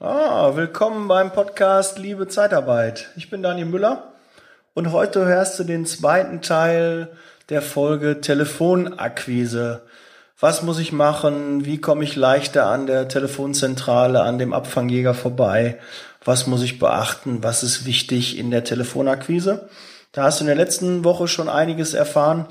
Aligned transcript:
Ah, 0.00 0.56
willkommen 0.56 1.06
beim 1.06 1.32
Podcast 1.32 1.98
Liebe 2.00 2.26
Zeitarbeit. 2.26 3.10
Ich 3.14 3.30
bin 3.30 3.44
Daniel 3.44 3.66
Müller 3.66 4.12
und 4.74 4.90
heute 4.90 5.24
hörst 5.24 5.56
du 5.56 5.62
den 5.62 5.86
zweiten 5.86 6.42
Teil 6.42 7.16
der 7.48 7.62
Folge 7.62 8.20
Telefonakquise. 8.20 9.82
Was 10.38 10.62
muss 10.62 10.80
ich 10.80 10.90
machen? 10.90 11.64
Wie 11.64 11.80
komme 11.80 12.02
ich 12.02 12.16
leichter 12.16 12.66
an 12.66 12.88
der 12.88 13.06
Telefonzentrale, 13.06 14.22
an 14.22 14.40
dem 14.40 14.52
Abfangjäger 14.52 15.14
vorbei? 15.14 15.78
Was 16.24 16.48
muss 16.48 16.64
ich 16.64 16.80
beachten? 16.80 17.44
Was 17.44 17.62
ist 17.62 17.86
wichtig 17.86 18.36
in 18.36 18.50
der 18.50 18.64
Telefonakquise? 18.64 19.68
Da 20.10 20.24
hast 20.24 20.40
du 20.40 20.42
in 20.42 20.48
der 20.48 20.56
letzten 20.56 21.04
Woche 21.04 21.28
schon 21.28 21.48
einiges 21.48 21.94
erfahren. 21.94 22.48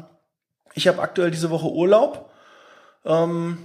Ich 0.76 0.88
habe 0.88 1.02
aktuell 1.02 1.30
diese 1.30 1.50
Woche 1.50 1.68
Urlaub. 1.68 2.32
Ähm, 3.04 3.58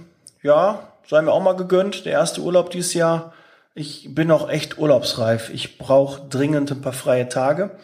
ja, 0.43 0.89
sei 1.07 1.21
mir 1.21 1.31
auch 1.31 1.41
mal 1.41 1.55
gegönnt. 1.55 2.03
Der 2.05 2.11
erste 2.11 2.41
Urlaub 2.41 2.71
dieses 2.71 2.93
Jahr. 2.93 3.33
Ich 3.79 4.13
bin 4.13 4.29
auch 4.29 4.49
echt 4.49 4.77
urlaubsreif. 4.77 5.49
Ich 5.51 5.77
brauche 5.77 6.27
dringend 6.27 6.69
ein 6.69 6.81
paar 6.81 6.91
freie 6.91 7.29
Tage. 7.29 7.77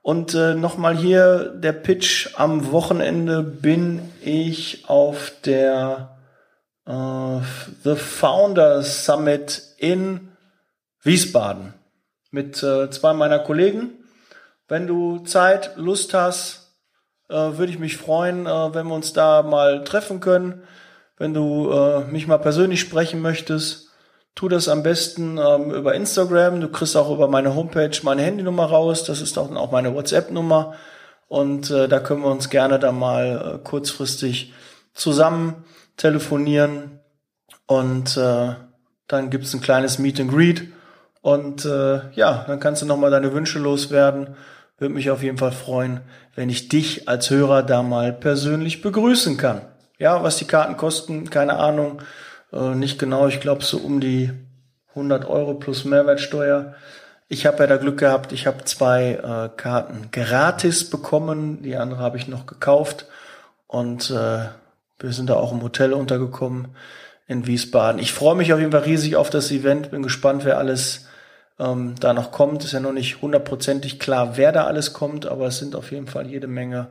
Und 0.00 0.32
äh, 0.32 0.54
nochmal 0.54 0.96
hier 0.96 1.50
der 1.54 1.74
Pitch. 1.74 2.30
Am 2.36 2.72
Wochenende 2.72 3.42
bin 3.42 4.00
ich 4.22 4.88
auf 4.88 5.30
der 5.44 6.16
äh, 6.86 7.40
The 7.84 7.96
Founder 7.96 8.82
Summit 8.82 9.60
in 9.76 10.32
Wiesbaden 11.02 11.74
mit 12.30 12.62
äh, 12.62 12.88
zwei 12.88 13.12
meiner 13.12 13.40
Kollegen. 13.40 13.90
Wenn 14.68 14.86
du 14.86 15.18
Zeit, 15.18 15.76
Lust 15.76 16.14
hast, 16.14 16.78
äh, 17.28 17.34
würde 17.34 17.72
ich 17.72 17.78
mich 17.78 17.98
freuen, 17.98 18.46
äh, 18.46 18.74
wenn 18.74 18.86
wir 18.86 18.94
uns 18.94 19.12
da 19.12 19.42
mal 19.42 19.84
treffen 19.84 20.20
können. 20.20 20.62
Wenn 21.18 21.34
du 21.34 21.70
äh, 21.70 22.06
mich 22.06 22.26
mal 22.26 22.38
persönlich 22.38 22.80
sprechen 22.80 23.20
möchtest, 23.20 23.85
Tu 24.36 24.48
das 24.50 24.68
am 24.68 24.82
besten 24.82 25.38
ähm, 25.38 25.70
über 25.72 25.94
Instagram. 25.94 26.60
Du 26.60 26.68
kriegst 26.68 26.94
auch 26.94 27.10
über 27.10 27.26
meine 27.26 27.54
Homepage 27.54 27.90
meine 28.02 28.20
Handynummer 28.20 28.66
raus. 28.66 29.04
Das 29.04 29.22
ist 29.22 29.38
auch, 29.38 29.50
auch 29.56 29.72
meine 29.72 29.94
WhatsApp-Nummer. 29.94 30.74
Und 31.26 31.70
äh, 31.70 31.88
da 31.88 32.00
können 32.00 32.20
wir 32.20 32.30
uns 32.30 32.50
gerne 32.50 32.78
dann 32.78 32.98
mal 32.98 33.54
äh, 33.56 33.64
kurzfristig 33.64 34.52
zusammen 34.92 35.64
telefonieren. 35.96 37.00
Und 37.66 38.18
äh, 38.18 38.54
dann 39.08 39.30
gibt's 39.30 39.54
ein 39.54 39.62
kleines 39.62 39.98
Meet 39.98 40.20
and 40.20 40.30
Greet. 40.30 40.68
Und 41.22 41.64
äh, 41.64 42.00
ja, 42.12 42.44
dann 42.46 42.60
kannst 42.60 42.82
du 42.82 42.86
nochmal 42.86 43.10
deine 43.10 43.32
Wünsche 43.32 43.58
loswerden. 43.58 44.36
Würde 44.76 44.92
mich 44.92 45.10
auf 45.10 45.22
jeden 45.22 45.38
Fall 45.38 45.52
freuen, 45.52 46.02
wenn 46.34 46.50
ich 46.50 46.68
dich 46.68 47.08
als 47.08 47.30
Hörer 47.30 47.62
da 47.62 47.82
mal 47.82 48.12
persönlich 48.12 48.82
begrüßen 48.82 49.38
kann. 49.38 49.62
Ja, 49.98 50.22
was 50.22 50.36
die 50.36 50.44
Karten 50.44 50.76
kosten, 50.76 51.30
keine 51.30 51.56
Ahnung. 51.58 52.02
Äh, 52.56 52.74
nicht 52.74 52.98
genau, 52.98 53.28
ich 53.28 53.40
glaube 53.40 53.62
so 53.62 53.78
um 53.78 54.00
die 54.00 54.32
100 54.90 55.28
Euro 55.28 55.54
plus 55.54 55.84
Mehrwertsteuer. 55.84 56.74
Ich 57.28 57.44
habe 57.44 57.58
ja 57.58 57.66
da 57.66 57.76
Glück 57.76 57.98
gehabt, 57.98 58.32
ich 58.32 58.46
habe 58.46 58.64
zwei 58.64 59.14
äh, 59.14 59.56
Karten 59.56 60.10
gratis 60.12 60.88
bekommen, 60.88 61.62
die 61.62 61.76
andere 61.76 62.00
habe 62.00 62.16
ich 62.16 62.28
noch 62.28 62.46
gekauft 62.46 63.06
und 63.66 64.10
äh, 64.10 64.46
wir 64.98 65.12
sind 65.12 65.28
da 65.28 65.34
auch 65.34 65.52
im 65.52 65.62
Hotel 65.62 65.92
untergekommen 65.92 66.68
in 67.26 67.46
Wiesbaden. 67.46 68.00
Ich 68.00 68.12
freue 68.12 68.36
mich 68.36 68.52
auf 68.52 68.60
jeden 68.60 68.72
Fall 68.72 68.82
riesig 68.82 69.16
auf 69.16 69.28
das 69.28 69.50
Event, 69.50 69.90
bin 69.90 70.02
gespannt, 70.02 70.44
wer 70.44 70.58
alles 70.58 71.08
ähm, 71.58 71.96
da 71.98 72.14
noch 72.14 72.30
kommt. 72.30 72.64
Ist 72.64 72.72
ja 72.72 72.80
noch 72.80 72.92
nicht 72.92 73.20
hundertprozentig 73.20 73.98
klar, 73.98 74.36
wer 74.36 74.52
da 74.52 74.64
alles 74.66 74.92
kommt, 74.92 75.26
aber 75.26 75.48
es 75.48 75.58
sind 75.58 75.74
auf 75.74 75.90
jeden 75.90 76.06
Fall 76.06 76.28
jede 76.28 76.46
Menge 76.46 76.88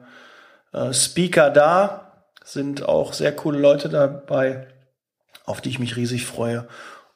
äh, 0.73 0.93
Speaker 0.93 1.49
da, 1.49 2.11
sind 2.43 2.83
auch 2.83 3.13
sehr 3.13 3.33
coole 3.33 3.57
Leute 3.57 3.87
dabei 3.89 4.67
auf 5.45 5.61
die 5.61 5.69
ich 5.69 5.79
mich 5.79 5.95
riesig 5.95 6.25
freue. 6.25 6.67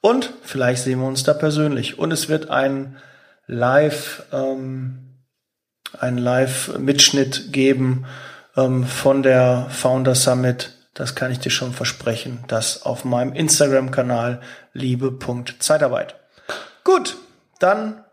Und 0.02 0.34
vielleicht 0.44 0.84
sehen 0.84 1.00
wir 1.00 1.08
uns 1.08 1.24
da 1.24 1.34
persönlich. 1.34 2.00
Und 2.00 2.12
es 2.12 2.30
wird 2.30 2.50
ein 2.50 2.98
Live, 3.48 4.24
ähm, 4.32 5.16
ein 5.98 6.18
Live-Mitschnitt 6.18 7.52
geben 7.52 8.06
ähm, 8.56 8.86
von 8.86 9.24
der 9.24 9.68
Founder 9.70 10.16
Summit. 10.16 10.74
Das 10.94 11.16
kann 11.16 11.32
ich 11.32 11.40
dir 11.40 11.50
schon 11.50 11.74
versprechen. 11.74 12.44
Das 12.48 12.84
auf 12.84 13.06
meinem 13.06 13.34
Instagram-Kanal 13.34 14.42
liebe.zeitarbeit. 14.74 16.16
Gut, 16.84 17.18
dann 17.60 18.04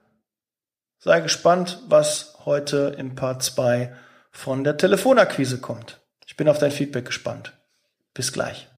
sei 0.99 1.21
gespannt, 1.21 1.81
was 1.89 2.37
heute 2.45 2.95
im 2.99 3.15
Part 3.15 3.43
2 3.43 3.95
von 4.31 4.65
der 4.65 4.77
Telefonakquise 4.77 5.59
kommt. 5.59 6.01
Ich 6.27 6.37
bin 6.37 6.49
auf 6.49 6.59
dein 6.59 6.71
Feedback 6.71 7.07
gespannt. 7.07 7.53
Bis 8.13 8.33
gleich. 8.33 8.69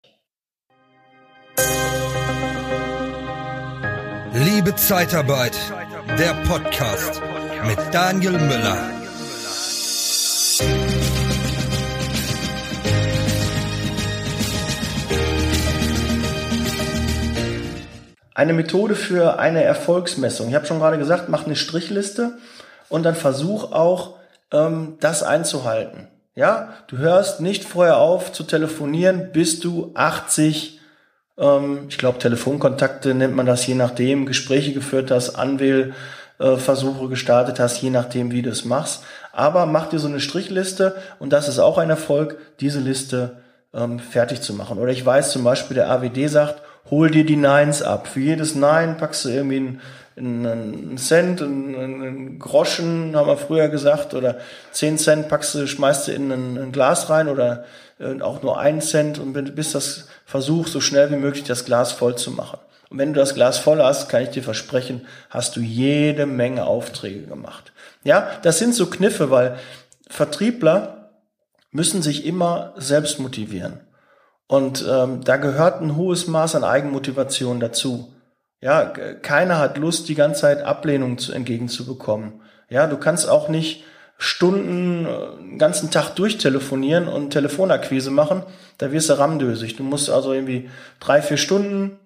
Liebe 4.40 4.76
Zeitarbeit, 4.76 5.58
der 6.16 6.32
Podcast 6.46 7.20
mit 7.66 7.76
Daniel 7.92 8.38
Müller. 8.38 8.78
Eine 18.32 18.52
Methode 18.52 18.94
für 18.94 19.40
eine 19.40 19.64
Erfolgsmessung. 19.64 20.48
Ich 20.50 20.54
habe 20.54 20.66
schon 20.66 20.78
gerade 20.78 20.98
gesagt, 20.98 21.28
mach 21.28 21.46
eine 21.46 21.56
Strichliste 21.56 22.38
und 22.88 23.02
dann 23.02 23.16
versuch 23.16 23.72
auch, 23.72 24.18
ähm, 24.52 24.98
das 25.00 25.24
einzuhalten. 25.24 26.06
Ja, 26.36 26.74
du 26.86 26.98
hörst 26.98 27.40
nicht 27.40 27.64
vorher 27.64 27.96
auf 27.96 28.30
zu 28.30 28.44
telefonieren, 28.44 29.32
bis 29.32 29.58
du 29.58 29.90
80 29.94 30.77
ähm, 31.38 31.86
ich 31.88 31.98
glaube, 31.98 32.18
Telefonkontakte 32.18 33.14
nennt 33.14 33.36
man 33.36 33.46
das 33.46 33.66
je 33.66 33.74
nachdem, 33.74 34.26
Gespräche 34.26 34.72
geführt 34.72 35.10
hast, 35.10 35.36
Anwählversuche 35.36 37.04
äh, 37.04 37.08
gestartet 37.08 37.60
hast, 37.60 37.80
je 37.80 37.90
nachdem, 37.90 38.30
wie 38.30 38.42
du 38.42 38.50
es 38.50 38.64
machst. 38.64 39.04
Aber 39.32 39.66
mach 39.66 39.88
dir 39.88 39.98
so 39.98 40.08
eine 40.08 40.20
Strichliste 40.20 40.96
und 41.18 41.32
das 41.32 41.48
ist 41.48 41.58
auch 41.58 41.78
ein 41.78 41.90
Erfolg, 41.90 42.38
diese 42.60 42.80
Liste 42.80 43.38
ähm, 43.72 43.98
fertig 43.98 44.40
zu 44.40 44.52
machen. 44.54 44.78
Oder 44.78 44.92
ich 44.92 45.04
weiß 45.04 45.30
zum 45.30 45.44
Beispiel, 45.44 45.74
der 45.76 45.90
AWD 45.90 46.28
sagt, 46.28 46.62
hol 46.90 47.10
dir 47.10 47.24
die 47.24 47.36
Nines 47.36 47.82
ab. 47.82 48.08
Für 48.08 48.20
jedes 48.20 48.54
Nein 48.54 48.96
packst 48.96 49.24
du 49.24 49.30
irgendwie 49.30 49.78
einen, 50.16 50.46
einen 50.46 50.98
Cent, 50.98 51.42
einen, 51.42 51.74
einen 51.74 52.38
Groschen, 52.38 53.14
haben 53.16 53.28
wir 53.28 53.36
früher 53.36 53.68
gesagt, 53.68 54.14
oder 54.14 54.38
zehn 54.72 54.98
Cent 54.98 55.28
packst 55.28 55.54
du, 55.54 55.66
schmeißt 55.66 56.08
du 56.08 56.12
in 56.12 56.30
ein, 56.30 56.58
ein 56.58 56.72
Glas 56.72 57.10
rein 57.10 57.28
oder 57.28 57.64
äh, 57.98 58.20
auch 58.20 58.42
nur 58.42 58.58
einen 58.58 58.80
Cent 58.80 59.18
und 59.18 59.32
bis 59.54 59.72
das 59.72 60.08
versuch 60.24 60.66
so 60.66 60.80
schnell 60.80 61.10
wie 61.10 61.16
möglich 61.16 61.44
das 61.44 61.64
Glas 61.64 61.92
voll 61.92 62.16
zu 62.16 62.30
machen. 62.30 62.58
Und 62.90 62.98
wenn 62.98 63.12
du 63.12 63.20
das 63.20 63.34
Glas 63.34 63.58
voll 63.58 63.82
hast, 63.82 64.08
kann 64.08 64.22
ich 64.22 64.30
dir 64.30 64.42
versprechen, 64.42 65.06
hast 65.30 65.56
du 65.56 65.60
jede 65.60 66.26
Menge 66.26 66.64
Aufträge 66.64 67.22
gemacht. 67.22 67.72
Ja, 68.02 68.30
das 68.42 68.58
sind 68.58 68.74
so 68.74 68.86
Kniffe, 68.86 69.30
weil 69.30 69.58
Vertriebler 70.08 71.10
müssen 71.70 72.00
sich 72.00 72.24
immer 72.24 72.72
selbst 72.76 73.18
motivieren. 73.18 73.80
Und 74.48 74.84
ähm, 74.88 75.22
da 75.22 75.36
gehört 75.36 75.80
ein 75.80 75.94
hohes 75.94 76.26
Maß 76.26 76.56
an 76.56 76.64
Eigenmotivation 76.64 77.60
dazu. 77.60 78.12
Ja, 78.60 78.86
keiner 78.86 79.58
hat 79.58 79.78
Lust, 79.78 80.08
die 80.08 80.16
ganze 80.16 80.40
Zeit 80.40 80.62
Ablehnung 80.62 81.18
zu, 81.18 81.32
entgegenzubekommen. 81.32 82.40
Ja, 82.68 82.86
du 82.86 82.96
kannst 82.96 83.28
auch 83.28 83.48
nicht 83.48 83.84
Stunden, 84.16 85.04
den 85.04 85.54
äh, 85.54 85.58
ganzen 85.58 85.92
Tag 85.92 86.16
durchtelefonieren 86.16 87.06
und 87.06 87.30
Telefonakquise 87.30 88.10
machen, 88.10 88.42
da 88.78 88.90
wirst 88.90 89.10
du 89.10 89.18
ramdösig. 89.18 89.76
Du 89.76 89.84
musst 89.84 90.10
also 90.10 90.32
irgendwie 90.32 90.68
drei, 90.98 91.22
vier 91.22 91.36
Stunden. 91.36 91.98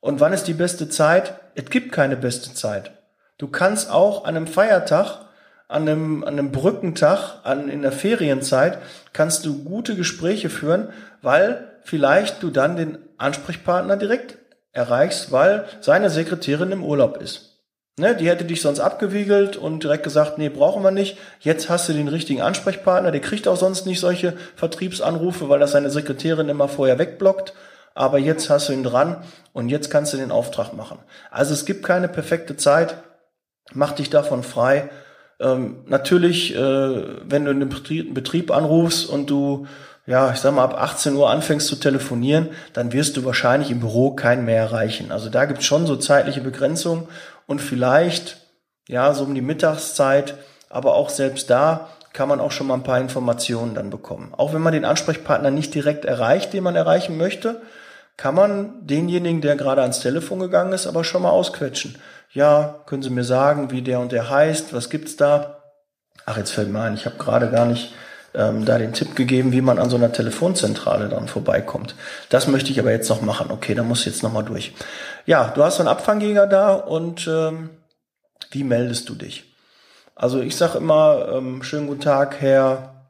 Und 0.00 0.20
wann 0.20 0.34
ist 0.34 0.44
die 0.44 0.54
beste 0.54 0.90
Zeit? 0.90 1.40
Es 1.54 1.70
gibt 1.70 1.92
keine 1.92 2.16
beste 2.16 2.52
Zeit. 2.52 2.92
Du 3.38 3.48
kannst 3.48 3.90
auch 3.90 4.24
an 4.24 4.36
einem 4.36 4.46
Feiertag, 4.46 5.26
an 5.68 5.82
einem, 5.82 6.24
an 6.24 6.38
einem 6.38 6.52
Brückentag, 6.52 7.40
an, 7.42 7.68
in 7.70 7.82
der 7.82 7.92
Ferienzeit, 7.92 8.78
kannst 9.14 9.46
du 9.46 9.64
gute 9.64 9.96
Gespräche 9.96 10.50
führen, 10.50 10.90
weil 11.22 11.72
vielleicht 11.86 12.42
du 12.42 12.50
dann 12.50 12.76
den 12.76 12.98
Ansprechpartner 13.16 13.96
direkt 13.96 14.38
erreichst, 14.72 15.32
weil 15.32 15.64
seine 15.80 16.10
Sekretärin 16.10 16.72
im 16.72 16.84
Urlaub 16.84 17.16
ist. 17.16 17.52
Ne, 17.98 18.14
die 18.14 18.28
hätte 18.28 18.44
dich 18.44 18.60
sonst 18.60 18.80
abgewiegelt 18.80 19.56
und 19.56 19.82
direkt 19.82 20.02
gesagt, 20.02 20.36
nee, 20.36 20.50
brauchen 20.50 20.82
wir 20.82 20.90
nicht. 20.90 21.16
Jetzt 21.40 21.70
hast 21.70 21.88
du 21.88 21.94
den 21.94 22.08
richtigen 22.08 22.42
Ansprechpartner, 22.42 23.10
der 23.10 23.22
kriegt 23.22 23.48
auch 23.48 23.56
sonst 23.56 23.86
nicht 23.86 24.00
solche 24.00 24.34
Vertriebsanrufe, 24.54 25.48
weil 25.48 25.60
das 25.60 25.72
seine 25.72 25.88
Sekretärin 25.88 26.50
immer 26.50 26.68
vorher 26.68 26.98
wegblockt. 26.98 27.54
Aber 27.94 28.18
jetzt 28.18 28.50
hast 28.50 28.68
du 28.68 28.74
ihn 28.74 28.82
dran 28.82 29.24
und 29.54 29.70
jetzt 29.70 29.90
kannst 29.90 30.12
du 30.12 30.18
den 30.18 30.30
Auftrag 30.30 30.74
machen. 30.74 30.98
Also 31.30 31.54
es 31.54 31.64
gibt 31.64 31.86
keine 31.86 32.08
perfekte 32.08 32.58
Zeit. 32.58 32.96
Mach 33.72 33.92
dich 33.92 34.10
davon 34.10 34.42
frei. 34.42 34.90
Ähm, 35.40 35.84
natürlich, 35.86 36.54
äh, 36.54 36.58
wenn 36.58 37.46
du 37.46 37.50
einen 37.52 37.70
Betrieb, 37.70 38.06
einen 38.06 38.14
Betrieb 38.14 38.50
anrufst 38.50 39.08
und 39.08 39.30
du 39.30 39.66
ja, 40.06 40.30
ich 40.30 40.38
sag 40.38 40.54
mal, 40.54 40.64
ab 40.64 40.80
18 40.80 41.14
Uhr 41.16 41.30
anfängst 41.30 41.66
zu 41.66 41.76
telefonieren, 41.76 42.50
dann 42.72 42.92
wirst 42.92 43.16
du 43.16 43.24
wahrscheinlich 43.24 43.70
im 43.70 43.80
Büro 43.80 44.12
keinen 44.12 44.44
mehr 44.44 44.60
erreichen. 44.60 45.10
Also 45.10 45.28
da 45.28 45.44
gibt's 45.44 45.64
schon 45.64 45.86
so 45.86 45.96
zeitliche 45.96 46.40
Begrenzungen 46.40 47.08
und 47.46 47.60
vielleicht, 47.60 48.38
ja, 48.88 49.12
so 49.14 49.24
um 49.24 49.34
die 49.34 49.42
Mittagszeit, 49.42 50.34
aber 50.70 50.94
auch 50.94 51.10
selbst 51.10 51.50
da 51.50 51.88
kann 52.12 52.28
man 52.28 52.40
auch 52.40 52.52
schon 52.52 52.68
mal 52.68 52.74
ein 52.74 52.82
paar 52.82 53.00
Informationen 53.00 53.74
dann 53.74 53.90
bekommen. 53.90 54.32
Auch 54.36 54.54
wenn 54.54 54.62
man 54.62 54.72
den 54.72 54.84
Ansprechpartner 54.84 55.50
nicht 55.50 55.74
direkt 55.74 56.04
erreicht, 56.04 56.52
den 56.52 56.62
man 56.62 56.76
erreichen 56.76 57.18
möchte, 57.18 57.60
kann 58.16 58.34
man 58.34 58.86
denjenigen, 58.86 59.42
der 59.42 59.56
gerade 59.56 59.82
ans 59.82 60.00
Telefon 60.00 60.38
gegangen 60.38 60.72
ist, 60.72 60.86
aber 60.86 61.04
schon 61.04 61.22
mal 61.22 61.30
ausquetschen. 61.30 61.98
Ja, 62.32 62.76
können 62.86 63.02
Sie 63.02 63.10
mir 63.10 63.24
sagen, 63.24 63.70
wie 63.70 63.82
der 63.82 64.00
und 64.00 64.12
der 64.12 64.30
heißt? 64.30 64.72
Was 64.72 64.88
gibt's 64.88 65.16
da? 65.16 65.62
Ach, 66.24 66.38
jetzt 66.38 66.52
fällt 66.52 66.70
mir 66.70 66.80
ein, 66.80 66.94
ich 66.94 67.04
habe 67.04 67.18
gerade 67.18 67.50
gar 67.50 67.66
nicht 67.66 67.92
ähm, 68.36 68.64
da 68.64 68.78
den 68.78 68.92
Tipp 68.92 69.16
gegeben, 69.16 69.52
wie 69.52 69.62
man 69.62 69.78
an 69.78 69.90
so 69.90 69.96
einer 69.96 70.12
Telefonzentrale 70.12 71.08
dann 71.08 71.26
vorbeikommt. 71.26 71.94
Das 72.28 72.46
möchte 72.46 72.70
ich 72.70 72.78
aber 72.78 72.92
jetzt 72.92 73.08
noch 73.08 73.22
machen. 73.22 73.50
Okay, 73.50 73.74
da 73.74 73.82
muss 73.82 74.00
ich 74.00 74.06
jetzt 74.06 74.22
noch 74.22 74.32
mal 74.32 74.42
durch. 74.42 74.74
Ja, 75.24 75.52
du 75.54 75.64
hast 75.64 75.80
einen 75.80 75.88
Abfangjäger 75.88 76.46
da 76.46 76.74
und 76.74 77.26
ähm, 77.26 77.70
wie 78.50 78.64
meldest 78.64 79.08
du 79.08 79.14
dich? 79.14 79.44
Also 80.14 80.40
ich 80.40 80.56
sage 80.56 80.78
immer, 80.78 81.28
ähm, 81.32 81.62
schönen 81.62 81.86
guten 81.86 82.00
Tag, 82.00 82.40
Herr 82.40 83.06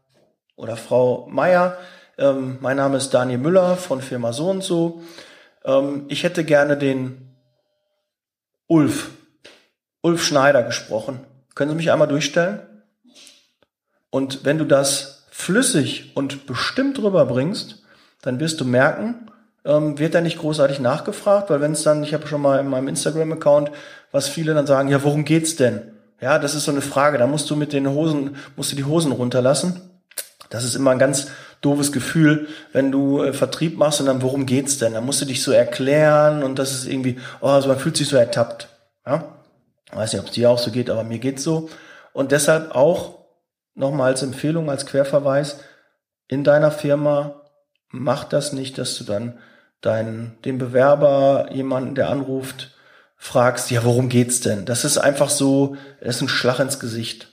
oder 0.56 0.76
Frau 0.76 1.26
Meier. 1.28 1.76
Ähm, 2.19 2.58
mein 2.61 2.76
Name 2.76 2.96
ist 2.96 3.11
Daniel 3.11 3.38
Müller 3.38 3.76
von 3.76 4.00
Firma 4.00 4.32
so 4.32 4.49
und 4.49 4.62
so. 4.62 5.02
Ähm, 5.64 6.06
ich 6.08 6.23
hätte 6.23 6.44
gerne 6.44 6.76
den 6.76 7.37
Ulf, 8.69 9.11
Ulf 10.00 10.25
Schneider 10.25 10.62
gesprochen. 10.62 11.20
Können 11.55 11.70
Sie 11.70 11.76
mich 11.76 11.93
einmal 11.93 12.08
durchstellen? 12.08 12.61
Und 14.11 14.44
wenn 14.44 14.58
du 14.58 14.64
das 14.64 15.15
flüssig 15.36 16.12
und 16.14 16.46
bestimmt 16.46 16.98
rüberbringst, 16.98 17.82
dann 18.22 18.40
wirst 18.40 18.58
du 18.58 18.64
merken, 18.64 19.30
ähm, 19.66 19.98
wird 19.98 20.14
da 20.14 20.22
nicht 20.22 20.38
großartig 20.38 20.80
nachgefragt, 20.80 21.50
weil 21.50 21.60
wenn 21.60 21.72
es 21.72 21.82
dann, 21.82 22.02
ich 22.02 22.14
habe 22.14 22.26
schon 22.26 22.40
mal 22.40 22.58
in 22.58 22.68
meinem 22.68 22.88
Instagram-Account, 22.88 23.70
was 24.12 24.28
viele 24.28 24.54
dann 24.54 24.66
sagen, 24.66 24.88
ja, 24.88 25.04
worum 25.04 25.26
geht's 25.26 25.54
denn? 25.54 25.92
Ja, 26.22 26.38
das 26.38 26.54
ist 26.54 26.64
so 26.64 26.72
eine 26.72 26.80
Frage, 26.80 27.18
da 27.18 27.26
musst 27.26 27.50
du 27.50 27.54
mit 27.54 27.74
den 27.74 27.86
Hosen, 27.86 28.36
musst 28.56 28.72
du 28.72 28.76
die 28.76 28.84
Hosen 28.84 29.12
runterlassen. 29.12 29.82
Das 30.48 30.64
ist 30.64 30.74
immer 30.74 30.90
ein 30.90 30.98
ganz 30.98 31.26
doofes 31.60 31.92
Gefühl, 31.92 32.48
wenn 32.72 32.90
du 32.90 33.22
äh, 33.22 33.34
Vertrieb 33.34 33.76
machst 33.76 34.00
und 34.00 34.06
dann, 34.06 34.22
worum 34.22 34.46
geht's 34.46 34.78
denn? 34.78 34.94
Da 34.94 35.02
musst 35.02 35.20
du 35.20 35.26
dich 35.26 35.42
so 35.42 35.52
erklären 35.52 36.42
und 36.42 36.58
das 36.58 36.72
ist 36.72 36.86
irgendwie, 36.86 37.20
oh, 37.42 37.48
also 37.48 37.68
man 37.68 37.78
fühlt 37.78 37.98
sich 37.98 38.08
so 38.08 38.16
ertappt. 38.16 38.68
Ja? 39.06 39.36
Ich 39.90 39.96
weiß 39.96 40.14
nicht, 40.14 40.22
ob 40.22 40.28
es 40.28 40.32
dir 40.32 40.48
auch 40.48 40.58
so 40.58 40.70
geht, 40.70 40.88
aber 40.88 41.04
mir 41.04 41.18
geht's 41.18 41.42
so. 41.42 41.68
Und 42.14 42.32
deshalb 42.32 42.74
auch 42.74 43.25
nochmal 43.76 44.08
als 44.11 44.23
Empfehlung, 44.23 44.69
als 44.69 44.87
Querverweis, 44.87 45.61
in 46.26 46.43
deiner 46.43 46.73
Firma 46.73 47.43
mach 47.90 48.25
das 48.25 48.52
nicht, 48.52 48.78
dass 48.78 48.96
du 48.99 49.05
dann 49.05 49.38
deinen, 49.81 50.38
den 50.44 50.58
Bewerber, 50.58 51.50
jemanden, 51.52 51.94
der 51.94 52.11
anruft, 52.11 52.75
fragst, 53.17 53.70
ja, 53.70 53.84
worum 53.84 54.08
geht's 54.08 54.40
denn? 54.40 54.64
Das 54.64 54.84
ist 54.84 54.99
einfach 54.99 55.31
so, 55.31 55.76
das 56.00 56.17
ist 56.17 56.23
ein 56.23 56.28
Schlag 56.28 56.58
ins 56.58 56.81
Gesicht. 56.81 57.28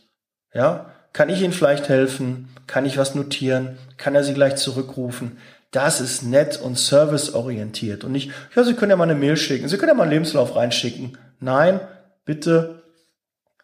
Ja? 0.53 0.91
Kann 1.13 1.29
ich 1.29 1.41
Ihnen 1.41 1.53
vielleicht 1.53 1.89
helfen? 1.89 2.49
Kann 2.67 2.85
ich 2.85 2.97
was 2.97 3.15
notieren? 3.15 3.77
Kann 3.97 4.15
er 4.15 4.23
Sie 4.23 4.33
gleich 4.33 4.55
zurückrufen? 4.55 5.37
Das 5.71 6.01
ist 6.01 6.21
nett 6.21 6.61
und 6.61 6.77
serviceorientiert 6.77 8.03
und 8.03 8.11
nicht, 8.11 8.31
ja, 8.55 8.63
Sie 8.63 8.75
können 8.75 8.91
ja 8.91 8.95
mal 8.95 9.05
eine 9.05 9.15
Mail 9.15 9.37
schicken, 9.37 9.67
Sie 9.67 9.77
können 9.77 9.89
ja 9.89 9.95
mal 9.95 10.03
einen 10.03 10.11
Lebenslauf 10.11 10.55
reinschicken. 10.55 11.17
Nein, 11.39 11.79
bitte 12.25 12.82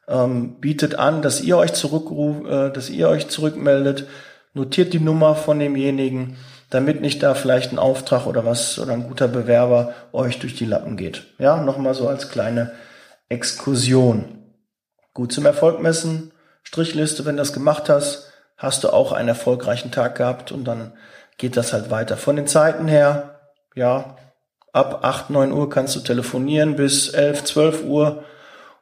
ähm, 0.09 0.56
bietet 0.59 0.95
an, 0.95 1.21
dass 1.21 1.41
ihr 1.41 1.57
euch 1.57 1.73
zurückruft, 1.73 2.45
äh, 2.45 2.71
dass 2.71 2.89
ihr 2.89 3.07
euch 3.07 3.27
zurückmeldet, 3.27 4.07
notiert 4.53 4.94
die 4.94 5.00
Nummer 5.00 5.35
von 5.35 5.59
demjenigen, 5.59 6.38
damit 6.69 7.01
nicht 7.01 7.23
da 7.23 7.35
vielleicht 7.35 7.71
ein 7.71 7.79
Auftrag 7.79 8.25
oder 8.25 8.45
was 8.45 8.79
oder 8.79 8.94
ein 8.94 9.07
guter 9.07 9.27
Bewerber 9.27 9.94
euch 10.11 10.39
durch 10.39 10.56
die 10.56 10.65
Lappen 10.65 10.97
geht. 10.97 11.25
Ja, 11.38 11.61
nochmal 11.61 11.94
so 11.94 12.07
als 12.07 12.29
kleine 12.29 12.71
Exkursion. 13.29 14.39
Gut 15.13 15.31
zum 15.31 15.45
Erfolg 15.45 15.81
messen, 15.81 16.31
Strichliste, 16.63 17.25
wenn 17.25 17.35
du 17.35 17.41
das 17.41 17.53
gemacht 17.53 17.89
hast, 17.89 18.31
hast 18.57 18.83
du 18.83 18.89
auch 18.89 19.11
einen 19.11 19.29
erfolgreichen 19.29 19.91
Tag 19.91 20.15
gehabt 20.15 20.51
und 20.51 20.65
dann 20.65 20.94
geht 21.38 21.56
das 21.56 21.73
halt 21.73 21.89
weiter. 21.91 22.17
Von 22.17 22.35
den 22.35 22.47
Zeiten 22.47 22.88
her, 22.88 23.39
ja, 23.75 24.17
ab 24.73 25.00
8, 25.03 25.29
9 25.29 25.51
Uhr 25.51 25.69
kannst 25.69 25.95
du 25.95 26.00
telefonieren 26.01 26.75
bis 26.75 27.09
11, 27.09 27.44
12 27.45 27.83
Uhr 27.85 28.23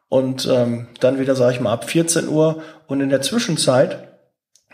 und 0.09 0.47
ähm, 0.47 0.87
dann 0.99 1.19
wieder, 1.19 1.35
sage 1.35 1.55
ich 1.55 1.59
mal, 1.59 1.73
ab 1.73 1.89
14 1.89 2.27
Uhr. 2.29 2.61
Und 2.87 3.01
in 3.01 3.09
der 3.09 3.21
Zwischenzeit 3.21 4.19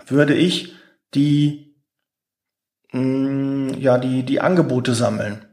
würde 0.08 0.36
ich 0.36 0.74
die, 1.14 1.76
mh, 2.92 3.02
mm, 3.02 3.74
ja, 3.80 3.98
die, 3.98 4.24
die 4.24 4.42
Angebote 4.42 4.94
sammeln. 4.94 5.46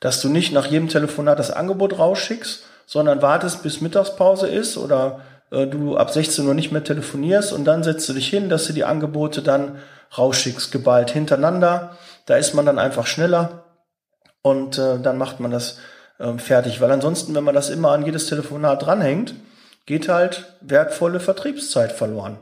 Dass 0.00 0.20
du 0.20 0.28
nicht 0.28 0.52
nach 0.52 0.66
jedem 0.66 0.88
Telefonat 0.88 1.38
das 1.38 1.50
Angebot 1.50 1.98
rausschickst, 1.98 2.64
sondern 2.86 3.22
wartest, 3.22 3.62
bis 3.62 3.80
Mittagspause 3.80 4.46
ist 4.46 4.76
oder 4.76 5.22
äh, 5.50 5.66
du 5.66 5.96
ab 5.96 6.10
16 6.10 6.46
Uhr 6.46 6.52
nicht 6.52 6.72
mehr 6.72 6.84
telefonierst 6.84 7.52
und 7.52 7.64
dann 7.64 7.82
setzt 7.82 8.06
du 8.08 8.12
dich 8.12 8.28
hin, 8.28 8.50
dass 8.50 8.66
du 8.66 8.74
die 8.74 8.84
Angebote 8.84 9.40
dann 9.40 9.78
rausschickst, 10.16 10.70
geballt 10.70 11.10
hintereinander. 11.10 11.96
Da 12.26 12.36
ist 12.36 12.54
man 12.54 12.66
dann 12.66 12.78
einfach 12.78 13.06
schneller 13.06 13.64
und 14.42 14.76
äh, 14.76 14.98
dann 15.00 15.16
macht 15.16 15.40
man 15.40 15.50
das 15.50 15.78
ähm, 16.20 16.38
fertig. 16.38 16.80
Weil 16.80 16.90
ansonsten, 16.90 17.34
wenn 17.34 17.44
man 17.44 17.54
das 17.54 17.70
immer 17.70 17.90
an 17.92 18.04
jedes 18.04 18.26
Telefonat 18.26 18.82
dranhängt, 18.82 19.34
geht 19.86 20.08
halt 20.08 20.54
wertvolle 20.60 21.20
Vertriebszeit 21.20 21.92
verloren. 21.92 22.38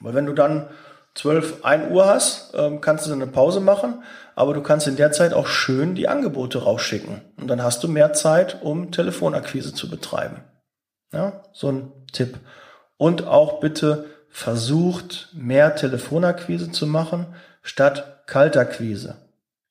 Weil 0.00 0.14
wenn 0.14 0.26
du 0.26 0.32
dann 0.32 0.68
12, 1.14 1.64
1 1.64 1.90
Uhr 1.90 2.06
hast, 2.06 2.52
ähm, 2.54 2.80
kannst 2.80 3.06
du 3.06 3.12
eine 3.12 3.26
Pause 3.26 3.60
machen, 3.60 4.02
aber 4.34 4.52
du 4.52 4.62
kannst 4.62 4.86
in 4.86 4.96
der 4.96 5.12
Zeit 5.12 5.32
auch 5.32 5.46
schön 5.46 5.94
die 5.94 6.08
Angebote 6.08 6.62
rausschicken. 6.62 7.22
Und 7.38 7.48
dann 7.48 7.62
hast 7.62 7.82
du 7.82 7.88
mehr 7.88 8.12
Zeit, 8.12 8.62
um 8.62 8.92
Telefonakquise 8.92 9.72
zu 9.72 9.88
betreiben. 9.88 10.42
Ja, 11.12 11.42
so 11.52 11.72
ein 11.72 11.92
Tipp. 12.12 12.38
Und 12.98 13.26
auch 13.26 13.60
bitte 13.60 14.06
versucht, 14.28 15.30
mehr 15.32 15.74
Telefonakquise 15.74 16.70
zu 16.70 16.86
machen, 16.86 17.26
statt 17.62 18.24
Kaltakquise. 18.26 19.16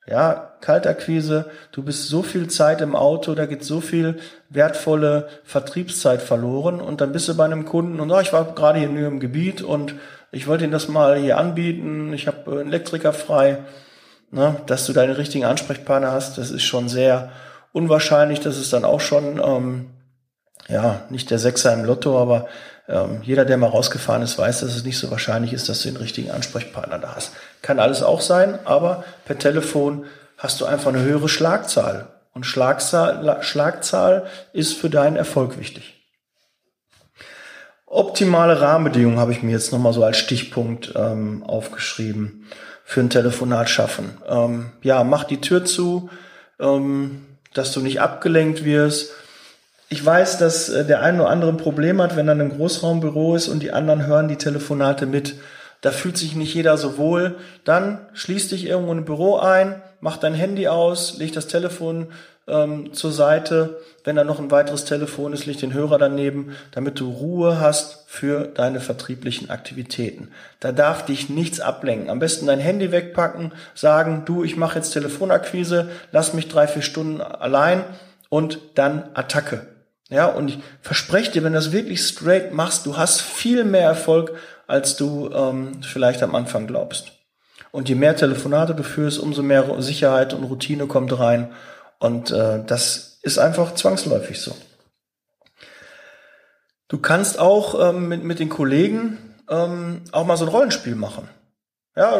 Ja, 0.08 0.54
Kaltakquise, 0.62 1.50
du 1.72 1.82
bist 1.82 2.10
so 2.10 2.22
viel 2.22 2.48
Zeit 2.48 2.82
im 2.82 2.96
Auto, 2.96 3.34
da 3.34 3.48
geht 3.48 3.64
so 3.64 3.82
viel 3.82 4.20
wertvolle 4.50 5.28
Vertriebszeit 5.44 6.22
verloren 6.22 6.80
und 6.80 7.02
dann 7.02 7.12
bist 7.12 7.28
du 7.28 7.36
bei 7.36 7.46
einem 7.46 7.66
Kunden 7.66 8.00
und 8.00 8.12
oh, 8.12 8.20
ich 8.20 8.32
war 8.32 8.54
gerade 8.54 8.78
hier 8.78 8.88
in 8.88 8.98
im 8.98 9.20
Gebiet 9.20 9.64
und 9.64 9.96
ich 10.32 10.46
wollte 10.46 10.64
Ihnen 10.64 10.74
das 10.74 10.88
mal 10.88 11.18
hier 11.18 11.40
anbieten, 11.40 12.14
ich 12.14 12.28
habe 12.28 12.52
einen 12.52 12.68
Elektriker 12.68 13.14
frei, 13.14 13.64
ne, 14.30 14.58
dass 14.68 14.86
du 14.86 14.94
deine 14.94 15.18
richtigen 15.18 15.46
Ansprechpartner 15.46 16.12
hast, 16.12 16.38
das 16.38 16.52
ist 16.52 16.64
schon 16.64 16.88
sehr 16.88 17.32
unwahrscheinlich, 17.72 18.40
das 18.40 18.58
ist 18.58 18.74
dann 18.74 18.86
auch 18.86 19.02
schon, 19.02 19.42
ähm, 19.44 19.88
ja, 20.68 21.02
nicht 21.10 21.32
der 21.32 21.40
Sechser 21.40 21.74
im 21.74 21.84
Lotto, 21.84 22.20
aber 22.20 22.48
ähm, 22.88 23.22
jeder, 23.24 23.46
der 23.46 23.58
mal 23.58 23.70
rausgefahren 23.70 24.22
ist, 24.22 24.38
weiß, 24.38 24.60
dass 24.62 24.76
es 24.76 24.84
nicht 24.84 25.00
so 25.00 25.10
wahrscheinlich 25.10 25.54
ist, 25.54 25.68
dass 25.70 25.82
du 25.82 25.90
den 25.90 25.98
richtigen 25.98 26.30
Ansprechpartner 26.30 27.00
da 27.00 27.16
hast. 27.16 27.32
Kann 27.66 27.80
alles 27.80 28.04
auch 28.04 28.22
sein, 28.22 28.60
aber 28.66 29.04
per 29.26 29.40
Telefon 29.40 30.06
hast 30.38 30.62
du 30.62 30.66
einfach 30.66 30.90
eine 30.90 31.02
höhere 31.02 31.28
Schlagzahl. 31.28 32.10
Und 32.32 32.46
Schlagzahl, 32.46 33.42
Schlagzahl 33.42 34.28
ist 34.54 34.78
für 34.78 34.92
deinen 34.92 35.16
Erfolg 35.16 35.58
wichtig. 35.58 35.96
Optimale 37.88 38.62
Rahmenbedingungen 38.62 39.18
habe 39.18 39.32
ich 39.32 39.42
mir 39.42 39.54
jetzt 39.54 39.72
nochmal 39.72 39.94
so 39.94 40.04
als 40.04 40.18
Stichpunkt 40.18 40.94
ähm, 40.96 41.42
aufgeschrieben 41.42 42.46
für 42.84 43.00
ein 43.00 43.10
Telefonat 43.10 43.68
schaffen. 43.68 44.16
Ähm, 44.30 44.72
ja, 44.84 45.04
mach 45.04 45.24
die 45.24 45.42
Tür 45.42 45.66
zu, 45.66 46.12
ähm, 46.60 47.26
dass 47.56 47.72
du 47.72 47.80
nicht 47.80 48.00
abgelenkt 48.00 48.64
wirst, 48.64 49.10
ich 49.90 50.06
weiß, 50.06 50.38
dass 50.38 50.70
äh, 50.70 50.86
der 50.86 51.02
eine 51.02 51.22
oder 51.22 51.32
andere 51.32 51.52
ein 51.52 51.58
Problem 51.58 52.00
hat, 52.00 52.16
wenn 52.16 52.28
er 52.28 52.34
in 52.34 52.42
einem 52.42 52.58
Großraumbüro 52.58 53.36
ist 53.36 53.48
und 53.48 53.64
die 53.64 53.72
anderen 53.72 54.06
hören 54.06 54.28
die 54.28 54.36
Telefonate 54.36 55.08
mit. 55.08 55.36
Da 55.86 55.92
fühlt 55.92 56.18
sich 56.18 56.36
nicht 56.36 56.56
jeder 56.56 56.78
so 56.78 56.98
wohl. 56.98 57.36
Dann 57.64 58.00
schließ 58.14 58.50
dich 58.50 58.66
irgendwo 58.66 58.92
in 58.92 58.98
ein 58.98 59.06
Büro 59.06 59.38
ein, 59.38 59.84
mach 60.00 60.18
dein 60.18 60.34
Handy 60.34 60.68
aus, 60.68 61.20
leg 61.20 61.32
das 61.32 61.46
Telefon 61.46 62.08
ähm, 62.48 62.92
zur 62.94 63.12
Seite. 63.12 63.78
Wenn 64.04 64.16
da 64.16 64.24
noch 64.24 64.40
ein 64.40 64.50
weiteres 64.50 64.86
Telefon 64.86 65.32
ist, 65.32 65.46
leg 65.46 65.60
den 65.60 65.76
Hörer 65.76 66.00
daneben, 66.00 66.56
damit 66.72 67.00
du 67.00 67.12
Ruhe 67.12 67.60
hast 67.60 68.06
für 68.08 68.48
deine 68.48 68.80
vertrieblichen 68.80 69.52
Aktivitäten. 69.52 70.32
Da 70.60 70.72
darf 70.72 71.06
dich 71.06 71.30
nichts 71.30 71.60
ablenken. 71.60 72.10
Am 72.10 72.18
besten 72.18 72.48
dein 72.48 72.60
Handy 72.60 72.92
wegpacken, 72.92 73.52
sagen, 73.76 74.24
du, 74.26 74.44
ich 74.44 74.58
mache 74.58 74.80
jetzt 74.80 74.90
Telefonakquise, 74.90 75.90
lass 76.12 76.34
mich 76.34 76.48
drei, 76.48 76.66
vier 76.66 76.82
Stunden 76.82 77.22
allein 77.22 77.84
und 78.30 78.58
dann 78.74 79.12
Attacke. 79.14 79.68
Ja, 80.10 80.28
und 80.28 80.50
ich 80.50 80.60
verspreche 80.82 81.32
dir, 81.32 81.44
wenn 81.44 81.54
du 81.54 81.60
das 81.60 81.72
wirklich 81.72 82.02
straight 82.02 82.54
machst, 82.54 82.86
du 82.86 82.96
hast 82.96 83.22
viel 83.22 83.64
mehr 83.64 83.88
Erfolg, 83.88 84.34
als 84.68 84.96
du 84.96 85.30
ähm, 85.34 85.82
vielleicht 85.84 86.24
am 86.24 86.36
Anfang 86.36 86.68
glaubst. 86.68 87.14
Und 87.72 87.90
je 87.90 87.96
mehr 87.96 88.16
Telefonate 88.16 88.74
du 88.74 88.84
führst, 88.84 89.20
umso 89.20 89.44
mehr 89.44 89.82
Sicherheit 89.82 90.34
und 90.34 90.46
Routine 90.46 90.88
kommt 90.88 91.18
rein. 91.20 91.52
Und 92.00 92.32
äh, 92.32 92.64
das 92.66 93.20
ist 93.22 93.38
einfach 93.38 93.76
zwangsläufig 93.76 94.40
so. 94.40 94.56
Du 96.88 97.00
kannst 97.00 97.40
auch 97.40 97.90
ähm, 97.90 98.08
mit, 98.08 98.24
mit 98.24 98.40
den 98.40 98.50
Kollegen 98.50 99.18
ähm, 99.50 100.02
auch 100.12 100.26
mal 100.26 100.38
so 100.38 100.46
ein 100.46 100.52
Rollenspiel 100.52 100.96
machen. 100.96 101.28
Ja, 101.96 102.20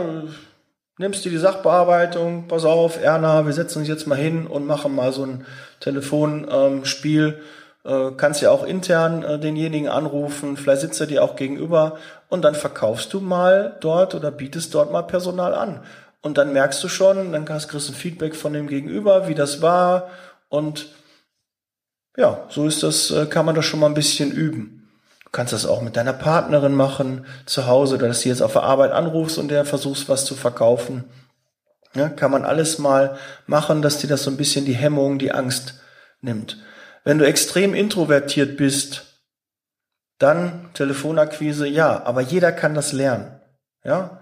nimmst 0.98 1.26
dir 1.26 1.32
die 1.32 1.38
Sachbearbeitung, 1.38 2.48
pass 2.48 2.66
auf, 2.66 3.02
Erna, 3.02 3.46
wir 3.46 3.54
setzen 3.54 3.80
uns 3.80 3.88
jetzt 3.88 4.08
mal 4.08 4.18
hin 4.18 4.48
und 4.48 4.66
machen 4.66 4.96
mal 4.96 5.12
so 5.12 5.26
ein 5.26 5.46
Telefonspiel. 5.80 7.26
Ähm, 7.26 7.42
äh, 7.86 8.12
kannst 8.18 8.42
ja 8.42 8.52
auch 8.52 8.64
intern 8.64 9.24
äh, 9.24 9.40
denjenigen 9.40 9.88
anrufen, 9.90 10.58
vielleicht 10.58 10.82
sitzt 10.82 11.00
er 11.00 11.08
dir 11.08 11.24
auch 11.24 11.36
gegenüber 11.36 11.98
und 12.30 12.44
dann 12.44 12.56
verkaufst 12.56 13.14
du 13.14 13.20
mal 13.20 13.78
dort 13.80 14.16
oder 14.16 14.32
bietest 14.32 14.74
dort 14.74 14.92
mal 14.92 15.04
Personal 15.04 15.54
an. 15.54 15.82
und 16.22 16.40
dann 16.40 16.54
merkst 16.54 16.84
du 16.84 16.90
schon, 16.90 17.32
dann 17.32 17.46
kriegst 17.46 17.72
du 17.72 17.78
ein 17.78 17.94
Feedback 17.94 18.36
von 18.36 18.54
dem 18.54 18.68
Gegenüber, 18.68 19.28
wie 19.28 19.36
das 19.36 19.62
war 19.62 20.10
und 20.50 20.88
ja, 22.18 22.46
so 22.50 22.66
ist 22.66 22.84
das, 22.84 23.12
äh, 23.12 23.26
kann 23.26 23.46
man 23.46 23.56
das 23.56 23.66
schon 23.66 23.80
mal 23.80 23.88
ein 23.88 23.94
bisschen 23.94 24.32
üben. 24.32 24.90
Du 25.26 25.30
kannst 25.32 25.54
das 25.54 25.66
auch 25.66 25.82
mit 25.82 25.98
deiner 25.98 26.14
Partnerin 26.14 26.74
machen, 26.74 27.26
zu 27.46 27.68
Hause, 27.68 27.96
oder 27.96 28.08
dass 28.08 28.22
du 28.22 28.30
jetzt 28.30 28.42
auf 28.42 28.54
der 28.54 28.64
Arbeit 28.64 28.92
anrufst 28.92 29.38
und 29.38 29.50
der 29.50 29.66
versuchst, 29.66 30.08
was 30.08 30.26
zu 30.26 30.34
verkaufen. 30.34 31.04
Ja, 31.94 32.10
kann 32.10 32.32
man 32.32 32.46
alles 32.46 32.80
mal 32.80 33.18
machen, 33.48 33.82
dass 33.82 33.98
dir 33.98 34.08
das 34.08 34.24
so 34.24 34.32
ein 34.32 34.38
bisschen 34.38 34.66
die 34.66 34.76
Hemmung, 34.76 35.20
die 35.20 35.32
Angst 35.32 35.76
nimmt. 36.22 36.58
Wenn 37.06 37.20
du 37.20 37.26
extrem 37.26 37.74
introvertiert 37.74 38.58
bist, 38.58 39.22
dann 40.18 40.70
Telefonakquise, 40.74 41.68
ja, 41.68 42.04
aber 42.04 42.22
jeder 42.22 42.52
kann 42.52 42.74
das 42.74 42.92
lernen. 42.92 43.40
Ja, 43.84 44.22